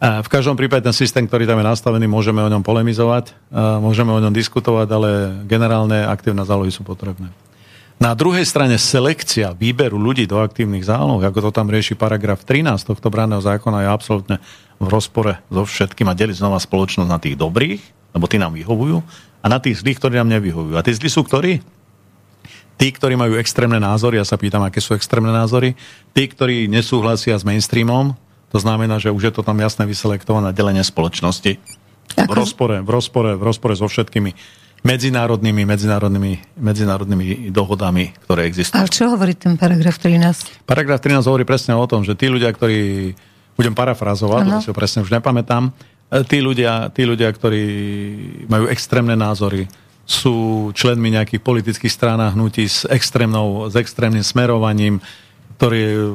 V 0.00 0.28
každom 0.32 0.56
prípade 0.56 0.80
ten 0.80 0.96
systém, 0.96 1.28
ktorý 1.28 1.44
tam 1.44 1.60
je 1.60 1.68
nastavený, 1.68 2.08
môžeme 2.08 2.40
o 2.40 2.48
ňom 2.48 2.64
polemizovať, 2.64 3.36
môžeme 3.84 4.16
o 4.16 4.20
ňom 4.24 4.32
diskutovať, 4.32 4.88
ale 4.88 5.08
generálne 5.44 6.08
aktívne 6.08 6.40
zálohy 6.40 6.72
sú 6.72 6.80
potrebné. 6.88 7.28
Na 8.00 8.16
druhej 8.16 8.48
strane 8.48 8.80
selekcia 8.80 9.52
výberu 9.52 10.00
ľudí 10.00 10.24
do 10.24 10.40
aktívnych 10.40 10.88
záloh, 10.88 11.20
ako 11.20 11.44
to 11.44 11.50
tam 11.52 11.68
rieši 11.68 12.00
paragraf 12.00 12.48
13 12.48 12.80
tohto 12.80 13.12
branného 13.12 13.44
zákona, 13.44 13.84
je 13.84 13.88
absolútne 13.92 14.36
v 14.80 14.88
rozpore 14.88 15.36
so 15.52 15.68
všetkým 15.68 16.08
a 16.08 16.16
deliť 16.16 16.40
znova 16.40 16.56
spoločnosť 16.56 17.10
na 17.12 17.20
tých 17.20 17.36
dobrých, 17.36 17.84
lebo 18.16 18.24
tí 18.24 18.40
nám 18.40 18.56
vyhovujú, 18.56 19.04
a 19.44 19.46
na 19.52 19.60
tých 19.60 19.84
zlých, 19.84 20.00
ktorí 20.00 20.16
nám 20.16 20.32
nevyhovujú. 20.32 20.80
A 20.80 20.84
tí 20.84 20.96
zlí 20.96 21.12
sú 21.12 21.28
ktorí? 21.28 21.60
Tí, 22.80 22.88
ktorí 22.88 23.20
majú 23.20 23.36
extrémne 23.36 23.76
názory, 23.76 24.16
ja 24.16 24.24
sa 24.24 24.40
pýtam, 24.40 24.64
aké 24.64 24.80
sú 24.80 24.96
extrémne 24.96 25.36
názory, 25.36 25.76
tí, 26.16 26.24
ktorí 26.24 26.72
nesúhlasia 26.72 27.36
s 27.36 27.44
mainstreamom, 27.44 28.16
to 28.50 28.58
znamená, 28.58 28.98
že 28.98 29.14
už 29.14 29.30
je 29.30 29.32
to 29.32 29.42
tam 29.46 29.58
jasné 29.62 29.86
vyselektované 29.86 30.50
delenie 30.50 30.82
spoločnosti. 30.82 31.56
Ako? 32.18 32.26
V 32.26 32.34
rozpore, 32.34 32.76
v 32.82 32.90
rozpore, 32.90 33.30
v 33.38 33.42
rozpore 33.46 33.74
so 33.78 33.86
všetkými 33.86 34.34
medzinárodnými, 34.80 35.62
medzinárodnými, 35.68 36.32
medzinárodnými 36.56 37.52
dohodami, 37.52 38.16
ktoré 38.26 38.48
existujú. 38.48 38.80
Ale 38.80 38.88
čo 38.88 39.12
hovorí 39.12 39.36
ten 39.36 39.54
paragraf 39.60 40.00
13? 40.00 40.64
Paragraf 40.64 40.98
13 41.04 41.20
hovorí 41.28 41.44
presne 41.44 41.76
o 41.76 41.84
tom, 41.84 42.02
že 42.02 42.16
tí 42.16 42.32
ľudia, 42.32 42.50
ktorí, 42.50 43.12
budem 43.60 43.74
parafrazovať, 43.76 44.42
to 44.48 44.56
si 44.64 44.68
ho 44.72 44.76
presne 44.76 45.04
už 45.04 45.12
nepamätám, 45.12 45.68
e, 45.68 46.24
tí 46.24 46.40
ľudia, 46.40 46.88
tí 46.96 47.04
ľudia, 47.04 47.28
ktorí 47.28 47.64
majú 48.48 48.72
extrémne 48.72 49.14
názory, 49.14 49.68
sú 50.08 50.68
členmi 50.74 51.12
nejakých 51.12 51.44
politických 51.44 51.92
strán 51.92 52.18
a 52.18 52.32
hnutí 52.32 52.66
s, 52.66 52.88
extrémnou, 52.88 53.70
s 53.70 53.78
extrémnym 53.78 54.24
smerovaním, 54.24 54.98
ktorí 55.60 55.92
uh, 55.92 56.08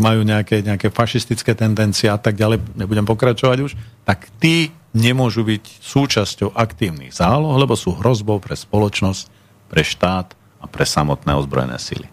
majú 0.00 0.24
nejaké, 0.24 0.64
nejaké 0.64 0.88
fašistické 0.88 1.52
tendencie 1.52 2.08
a 2.08 2.16
tak 2.16 2.40
ďalej, 2.40 2.64
nebudem 2.80 3.04
pokračovať 3.04 3.58
už, 3.60 3.76
tak 4.08 4.32
tí 4.40 4.72
nemôžu 4.96 5.44
byť 5.44 5.84
súčasťou 5.84 6.56
aktívnych 6.56 7.12
záloh, 7.12 7.60
lebo 7.60 7.76
sú 7.76 7.92
hrozbou 7.92 8.40
pre 8.40 8.56
spoločnosť, 8.56 9.28
pre 9.68 9.84
štát 9.84 10.32
a 10.32 10.64
pre 10.64 10.88
samotné 10.88 11.36
ozbrojené 11.36 11.76
sily. 11.76 12.08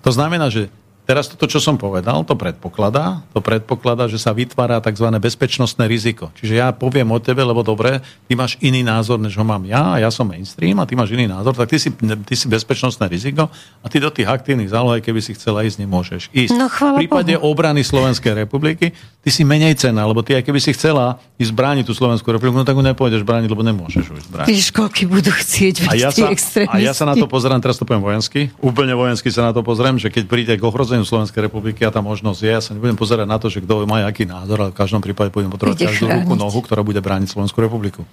To 0.00 0.08
znamená, 0.08 0.48
že 0.48 0.72
Teraz 1.04 1.28
toto, 1.28 1.44
čo 1.44 1.60
som 1.60 1.76
povedal, 1.76 2.24
to 2.24 2.32
predpokladá, 2.32 3.20
to 3.36 3.44
predpokladá, 3.44 4.08
že 4.08 4.16
sa 4.16 4.32
vytvára 4.32 4.80
tzv. 4.80 5.04
bezpečnostné 5.20 5.84
riziko. 5.84 6.32
Čiže 6.32 6.64
ja 6.64 6.72
poviem 6.72 7.12
o 7.12 7.20
tebe, 7.20 7.44
lebo 7.44 7.60
dobre, 7.60 8.00
ty 8.24 8.32
máš 8.32 8.56
iný 8.64 8.80
názor, 8.80 9.20
než 9.20 9.36
ho 9.36 9.44
mám 9.44 9.68
ja, 9.68 9.92
a 9.92 10.00
ja 10.00 10.08
som 10.08 10.24
mainstream 10.24 10.80
a 10.80 10.88
ty 10.88 10.96
máš 10.96 11.12
iný 11.12 11.28
názor, 11.28 11.52
tak 11.52 11.68
ty 11.68 11.76
si, 11.76 11.92
ty 11.92 12.34
si 12.34 12.48
bezpečnostné 12.48 13.04
riziko 13.04 13.52
a 13.84 13.86
ty 13.92 14.00
do 14.00 14.08
tých 14.08 14.32
aktívnych 14.32 14.72
záloh, 14.72 14.96
keby 14.96 15.20
si 15.20 15.36
chcela 15.36 15.60
ísť, 15.68 15.84
nemôžeš 15.84 16.22
ísť. 16.32 16.56
No, 16.56 16.72
v 16.72 17.04
prípade 17.04 17.36
Bohu. 17.36 17.52
obrany 17.52 17.84
Slovenskej 17.84 18.48
republiky, 18.48 18.96
ty 18.96 19.28
si 19.28 19.44
menej 19.44 19.76
cena, 19.76 20.08
lebo 20.08 20.24
ty, 20.24 20.40
aj 20.40 20.48
keby 20.48 20.56
si 20.56 20.72
chcela 20.72 21.20
ísť 21.36 21.52
brániť 21.52 21.84
tú 21.84 21.92
Slovenskú 21.92 22.32
republiku, 22.32 22.56
no 22.56 22.64
tak 22.64 22.80
ju 22.80 22.80
nepôjdeš 22.80 23.28
brániť, 23.28 23.52
lebo 23.52 23.60
nemôžeš 23.60 24.04
ju 24.08 24.16
brániť. 24.32 24.48
Vidíš, 24.48 24.72
koľky 24.72 25.04
budú 25.04 25.36
chcieť 25.36 25.84
a 25.84 25.92
ja, 26.00 26.08
sa, 26.08 26.32
a 26.72 26.76
ja 26.80 26.96
sa 26.96 27.04
na 27.04 27.12
to 27.12 27.28
pozerám, 27.28 27.60
teraz 27.60 27.76
to 27.76 27.84
poviem 27.84 28.00
vojensky, 28.00 28.48
úplne 28.64 28.96
vojensky 28.96 29.28
sa 29.28 29.44
na 29.44 29.52
to 29.52 29.60
pozriem, 29.60 30.00
že 30.00 30.08
keď 30.08 30.24
príde 30.24 30.54
k 30.56 30.62
ohrozeniu 30.64 30.93
Slovenskej 31.02 31.50
republiky 31.50 31.82
a 31.82 31.90
tá 31.90 31.98
možnosť 31.98 32.38
je. 32.38 32.50
Ja 32.54 32.62
sa 32.62 32.70
nebudem 32.78 32.94
pozerať 32.94 33.26
na 33.26 33.42
to, 33.42 33.50
že 33.50 33.58
kto 33.58 33.82
má 33.90 34.06
aký 34.06 34.22
názor, 34.22 34.62
ale 34.62 34.70
v 34.70 34.78
každom 34.78 35.02
prípade 35.02 35.34
budem 35.34 35.50
potrebovať 35.50 35.90
každú 35.90 36.06
ruku, 36.06 36.38
nohu, 36.38 36.60
ktorá 36.62 36.86
bude 36.86 37.02
brániť 37.02 37.34
Slovenskú 37.34 37.58
republiku. 37.58 38.06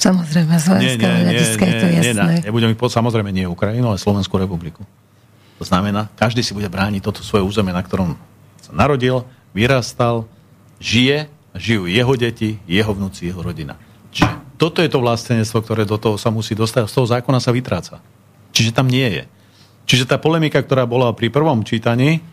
Samozrejme, 0.00 0.56
vojenského 0.56 1.14
hľadiska 1.28 1.62
je 1.68 1.74
to 1.76 1.86
jasné. 1.92 2.32
Nie, 2.40 2.48
nebudem 2.48 2.72
ich 2.72 2.80
pod, 2.80 2.88
samozrejme 2.88 3.28
nie 3.28 3.44
Ukrajinu, 3.44 3.92
ale 3.92 4.00
Slovenskú 4.00 4.40
republiku. 4.40 4.82
To 5.60 5.64
znamená, 5.68 6.08
každý 6.16 6.40
si 6.40 6.56
bude 6.56 6.66
brániť 6.72 7.04
toto 7.04 7.20
svoje 7.20 7.44
územie, 7.44 7.76
na 7.76 7.84
ktorom 7.84 8.16
sa 8.64 8.72
narodil, 8.72 9.22
vyrastal, 9.52 10.24
žije, 10.80 11.28
žijú 11.54 11.86
jeho 11.86 12.14
deti, 12.16 12.58
jeho 12.64 12.96
vnúci, 12.96 13.28
jeho 13.28 13.44
rodina. 13.44 13.76
Čiže 14.10 14.32
toto 14.58 14.82
je 14.82 14.90
to 14.90 14.98
vlastenectvo, 14.98 15.58
ktoré 15.62 15.82
do 15.86 16.00
toho 16.00 16.16
sa 16.18 16.32
musí 16.32 16.56
dostať, 16.58 16.88
z 16.88 16.94
toho 16.94 17.06
zákona 17.06 17.38
sa 17.38 17.54
vytráca. 17.54 18.02
Čiže 18.50 18.74
tam 18.74 18.88
nie 18.88 19.06
je. 19.06 19.24
Čiže 19.92 20.08
tá 20.08 20.16
polemika, 20.16 20.56
ktorá 20.56 20.88
bola 20.88 21.12
pri 21.12 21.28
prvom 21.28 21.60
čítaní, 21.68 22.24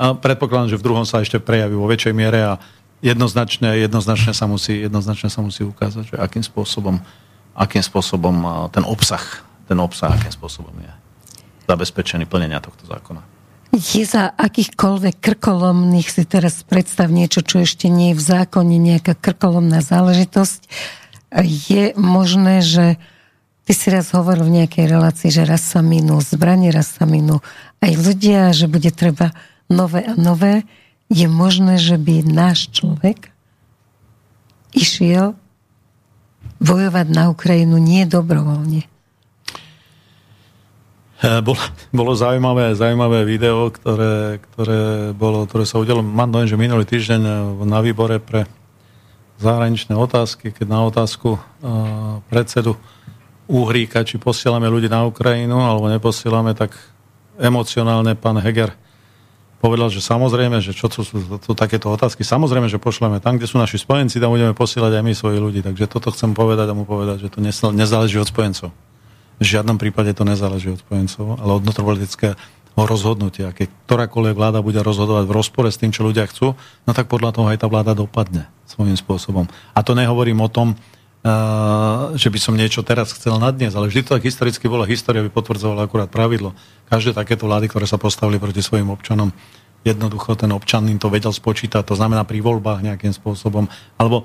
a 0.00 0.16
predpokladám, 0.16 0.72
že 0.72 0.80
v 0.80 0.86
druhom 0.88 1.04
sa 1.04 1.20
ešte 1.20 1.36
prejaví 1.36 1.76
vo 1.76 1.84
väčšej 1.84 2.16
miere 2.16 2.40
a 2.40 2.52
jednoznačne, 3.04 3.76
jednoznačne, 3.76 4.32
sa, 4.32 4.48
musí, 4.48 4.88
jednoznačne 4.88 5.28
sa 5.28 5.44
musí 5.44 5.60
ukázať, 5.60 6.04
že 6.08 6.16
akým 6.16 6.40
spôsobom, 6.40 6.96
akým 7.52 7.84
spôsobom 7.84 8.32
ten 8.72 8.80
obsah, 8.88 9.44
ten 9.68 9.76
obsah, 9.76 10.08
akým 10.08 10.32
spôsobom 10.32 10.72
je 10.80 10.88
zabezpečený 11.68 12.24
plnenia 12.24 12.64
tohto 12.64 12.88
zákona. 12.88 13.20
Je 13.76 14.08
za 14.08 14.32
akýchkoľvek 14.32 15.20
krkolomných 15.20 16.08
si 16.08 16.24
teraz 16.24 16.64
predstav 16.64 17.12
niečo, 17.12 17.44
čo 17.44 17.60
ešte 17.60 17.92
nie 17.92 18.16
je 18.16 18.18
v 18.18 18.24
zákone, 18.24 18.80
nejaká 18.80 19.20
krkolomná 19.20 19.84
záležitosť. 19.84 20.64
Je 21.44 21.92
možné, 21.92 22.64
že 22.64 22.96
Ty 23.70 23.78
si 23.78 23.86
raz 23.94 24.10
hovoril 24.10 24.50
v 24.50 24.56
nejakej 24.58 24.90
relácii, 24.90 25.30
že 25.30 25.46
raz 25.46 25.62
sa 25.62 25.78
minú 25.78 26.18
zbranie, 26.18 26.74
raz 26.74 26.90
sa 26.90 27.06
minú 27.06 27.38
aj 27.78 28.02
ľudia, 28.02 28.50
že 28.50 28.66
bude 28.66 28.90
treba 28.90 29.30
nové 29.70 30.02
a 30.10 30.18
nové. 30.18 30.66
Je 31.06 31.30
možné, 31.30 31.78
že 31.78 31.94
by 31.94 32.26
náš 32.26 32.66
človek 32.74 33.30
išiel 34.74 35.38
bojovať 36.58 37.14
na 37.14 37.30
Ukrajinu 37.30 37.78
nie 37.78 38.02
dobrovoľne. 38.10 38.90
Eh, 41.22 41.38
bolo, 41.38 41.62
bolo 41.94 42.10
zaujímavé, 42.18 42.74
zaujímavé 42.74 43.22
video, 43.22 43.70
ktoré, 43.70 44.42
ktoré, 44.50 45.14
bolo, 45.14 45.46
ktoré 45.46 45.62
sa 45.62 45.78
udialo, 45.78 46.02
mám 46.02 46.34
dojem, 46.34 46.50
že 46.50 46.58
minulý 46.58 46.90
týždeň 46.90 47.22
eh, 47.22 47.34
na 47.70 47.78
výbore 47.78 48.18
pre 48.18 48.50
zahraničné 49.38 49.94
otázky, 49.94 50.50
keď 50.50 50.66
na 50.66 50.84
otázku 50.90 51.38
uh, 51.38 52.20
predsedu 52.28 52.76
Uhríka, 53.50 54.06
či 54.06 54.22
posielame 54.22 54.70
ľudí 54.70 54.86
na 54.86 55.02
Ukrajinu, 55.02 55.58
alebo 55.58 55.90
neposielame, 55.90 56.54
tak 56.54 56.70
emocionálne 57.34 58.14
pán 58.14 58.38
Heger 58.38 58.70
povedal, 59.60 59.92
že 59.92 60.00
samozrejme, 60.00 60.62
že 60.64 60.72
čo 60.72 60.88
sú, 60.88 61.04
sú, 61.04 61.18
sú 61.20 61.52
takéto 61.52 61.92
otázky, 61.92 62.24
samozrejme, 62.24 62.70
že 62.70 62.80
pošleme 62.80 63.20
tam, 63.20 63.36
kde 63.36 63.50
sú 63.50 63.60
naši 63.60 63.76
spojenci, 63.76 64.16
tam 64.16 64.32
budeme 64.32 64.56
posielať 64.56 64.96
aj 64.96 65.02
my 65.04 65.12
svojich 65.12 65.40
ľudí. 65.42 65.60
Takže 65.60 65.84
toto 65.90 66.08
chcem 66.14 66.32
povedať 66.32 66.72
a 66.72 66.74
mu 66.78 66.88
povedať, 66.88 67.26
že 67.26 67.28
to 67.28 67.44
nezáleží 67.74 68.16
od 68.16 68.30
spojencov. 68.30 68.72
V 69.40 69.44
žiadnom 69.44 69.76
prípade 69.76 70.16
to 70.16 70.24
nezáleží 70.24 70.72
od 70.72 70.80
spojencov, 70.80 71.36
ale 71.40 71.50
od 71.60 71.62
vnútropolitického 71.64 72.36
rozhodnutia. 72.76 73.52
Keď 73.52 73.68
ktorákoľvek 73.84 74.34
vláda 74.36 74.64
bude 74.64 74.80
rozhodovať 74.80 75.28
v 75.28 75.36
rozpore 75.36 75.68
s 75.68 75.80
tým, 75.80 75.92
čo 75.92 76.08
ľudia 76.08 76.24
chcú, 76.24 76.56
no 76.56 76.90
tak 76.96 77.12
podľa 77.12 77.36
toho 77.36 77.46
aj 77.52 77.60
tá 77.60 77.66
vláda 77.68 77.92
dopadne 77.92 78.48
svojím 78.64 78.96
spôsobom. 78.96 79.44
A 79.76 79.80
to 79.84 79.92
nehovorím 79.92 80.40
o 80.40 80.48
tom, 80.48 80.72
že 82.16 82.28
by 82.32 82.38
som 82.40 82.56
niečo 82.56 82.80
teraz 82.80 83.12
chcel 83.12 83.36
na 83.36 83.52
dnes, 83.52 83.76
ale 83.76 83.92
vždy 83.92 84.08
to 84.08 84.16
tak 84.16 84.24
historicky 84.24 84.64
bola 84.72 84.88
história, 84.88 85.20
by 85.20 85.28
potvrdzovala 85.28 85.84
akurát 85.84 86.08
pravidlo. 86.08 86.56
Každé 86.88 87.12
takéto 87.12 87.44
vlády, 87.44 87.68
ktoré 87.68 87.84
sa 87.84 88.00
postavili 88.00 88.40
proti 88.40 88.64
svojim 88.64 88.88
občanom, 88.88 89.28
jednoducho 89.84 90.32
ten 90.36 90.48
občan 90.52 90.88
im 90.88 90.96
to 90.96 91.12
vedel 91.12 91.32
spočítať, 91.32 91.84
to 91.84 91.92
znamená 91.96 92.24
pri 92.24 92.40
voľbách 92.40 92.80
nejakým 92.80 93.12
spôsobom, 93.12 93.68
alebo 94.00 94.24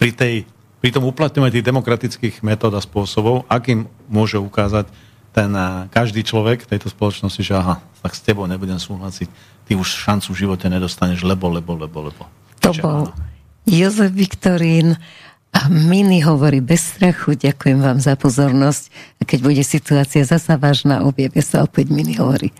pri, 0.00 0.12
tej, 0.12 0.34
pri 0.80 0.90
tom 0.92 1.04
uplatňovaní 1.04 1.60
tých 1.60 1.68
demokratických 1.68 2.40
metód 2.40 2.72
a 2.76 2.80
spôsobov, 2.80 3.44
akým 3.52 3.84
môže 4.08 4.40
ukázať 4.40 4.88
ten 5.36 5.52
každý 5.92 6.24
človek 6.24 6.64
v 6.64 6.70
tejto 6.76 6.88
spoločnosti, 6.88 7.44
že 7.44 7.52
aha, 7.52 7.84
tak 8.00 8.16
s 8.16 8.24
tebou 8.24 8.48
nebudem 8.48 8.80
súhlasiť, 8.80 9.28
ty 9.68 9.76
už 9.76 9.84
šancu 9.84 10.32
v 10.32 10.40
živote 10.48 10.64
nedostaneš, 10.72 11.28
lebo, 11.28 11.52
lebo, 11.52 11.76
lebo, 11.76 12.08
lebo. 12.08 12.24
To 12.64 12.72
bol 12.80 13.12
Jozef 13.68 14.16
Viktorín, 14.16 14.96
a 15.56 15.72
Mini 15.72 16.20
hovorí 16.20 16.60
bez 16.60 16.84
strachu. 16.84 17.32
Ďakujem 17.32 17.80
vám 17.80 17.96
za 17.96 18.12
pozornosť. 18.20 18.92
A 19.24 19.26
keď 19.26 19.40
bude 19.40 19.64
situácia 19.64 20.20
zasa 20.28 20.60
vážna, 20.60 21.08
objavie 21.08 21.40
sa 21.40 21.64
opäť 21.64 21.88
Mini 21.88 22.20
hovorí. 22.20 22.52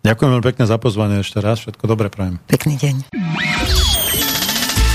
Ďakujem 0.00 0.32
veľmi 0.32 0.48
pekne 0.48 0.64
za 0.64 0.80
pozvanie 0.80 1.20
ešte 1.20 1.44
raz. 1.44 1.60
Všetko 1.60 1.84
dobré 1.84 2.08
prajem. 2.08 2.40
Pekný 2.48 2.80
deň. 2.80 3.12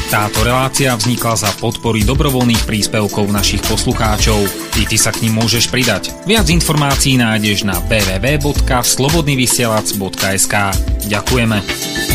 Táto 0.10 0.42
relácia 0.46 0.96
vznikla 0.98 1.36
za 1.38 1.52
podpory 1.62 2.04
dobrovoľných 2.06 2.66
príspevkov 2.66 3.30
našich 3.30 3.62
poslucháčov. 3.66 4.46
I 4.82 4.86
ty 4.90 4.98
sa 4.98 5.12
k 5.14 5.30
ním 5.30 5.38
môžeš 5.42 5.70
pridať. 5.70 6.10
Viac 6.26 6.50
informácií 6.50 7.18
nájdeš 7.22 7.64
na 7.66 7.74
www.slobodnyvysielac.sk 7.86 10.54
Ďakujeme. 11.10 12.15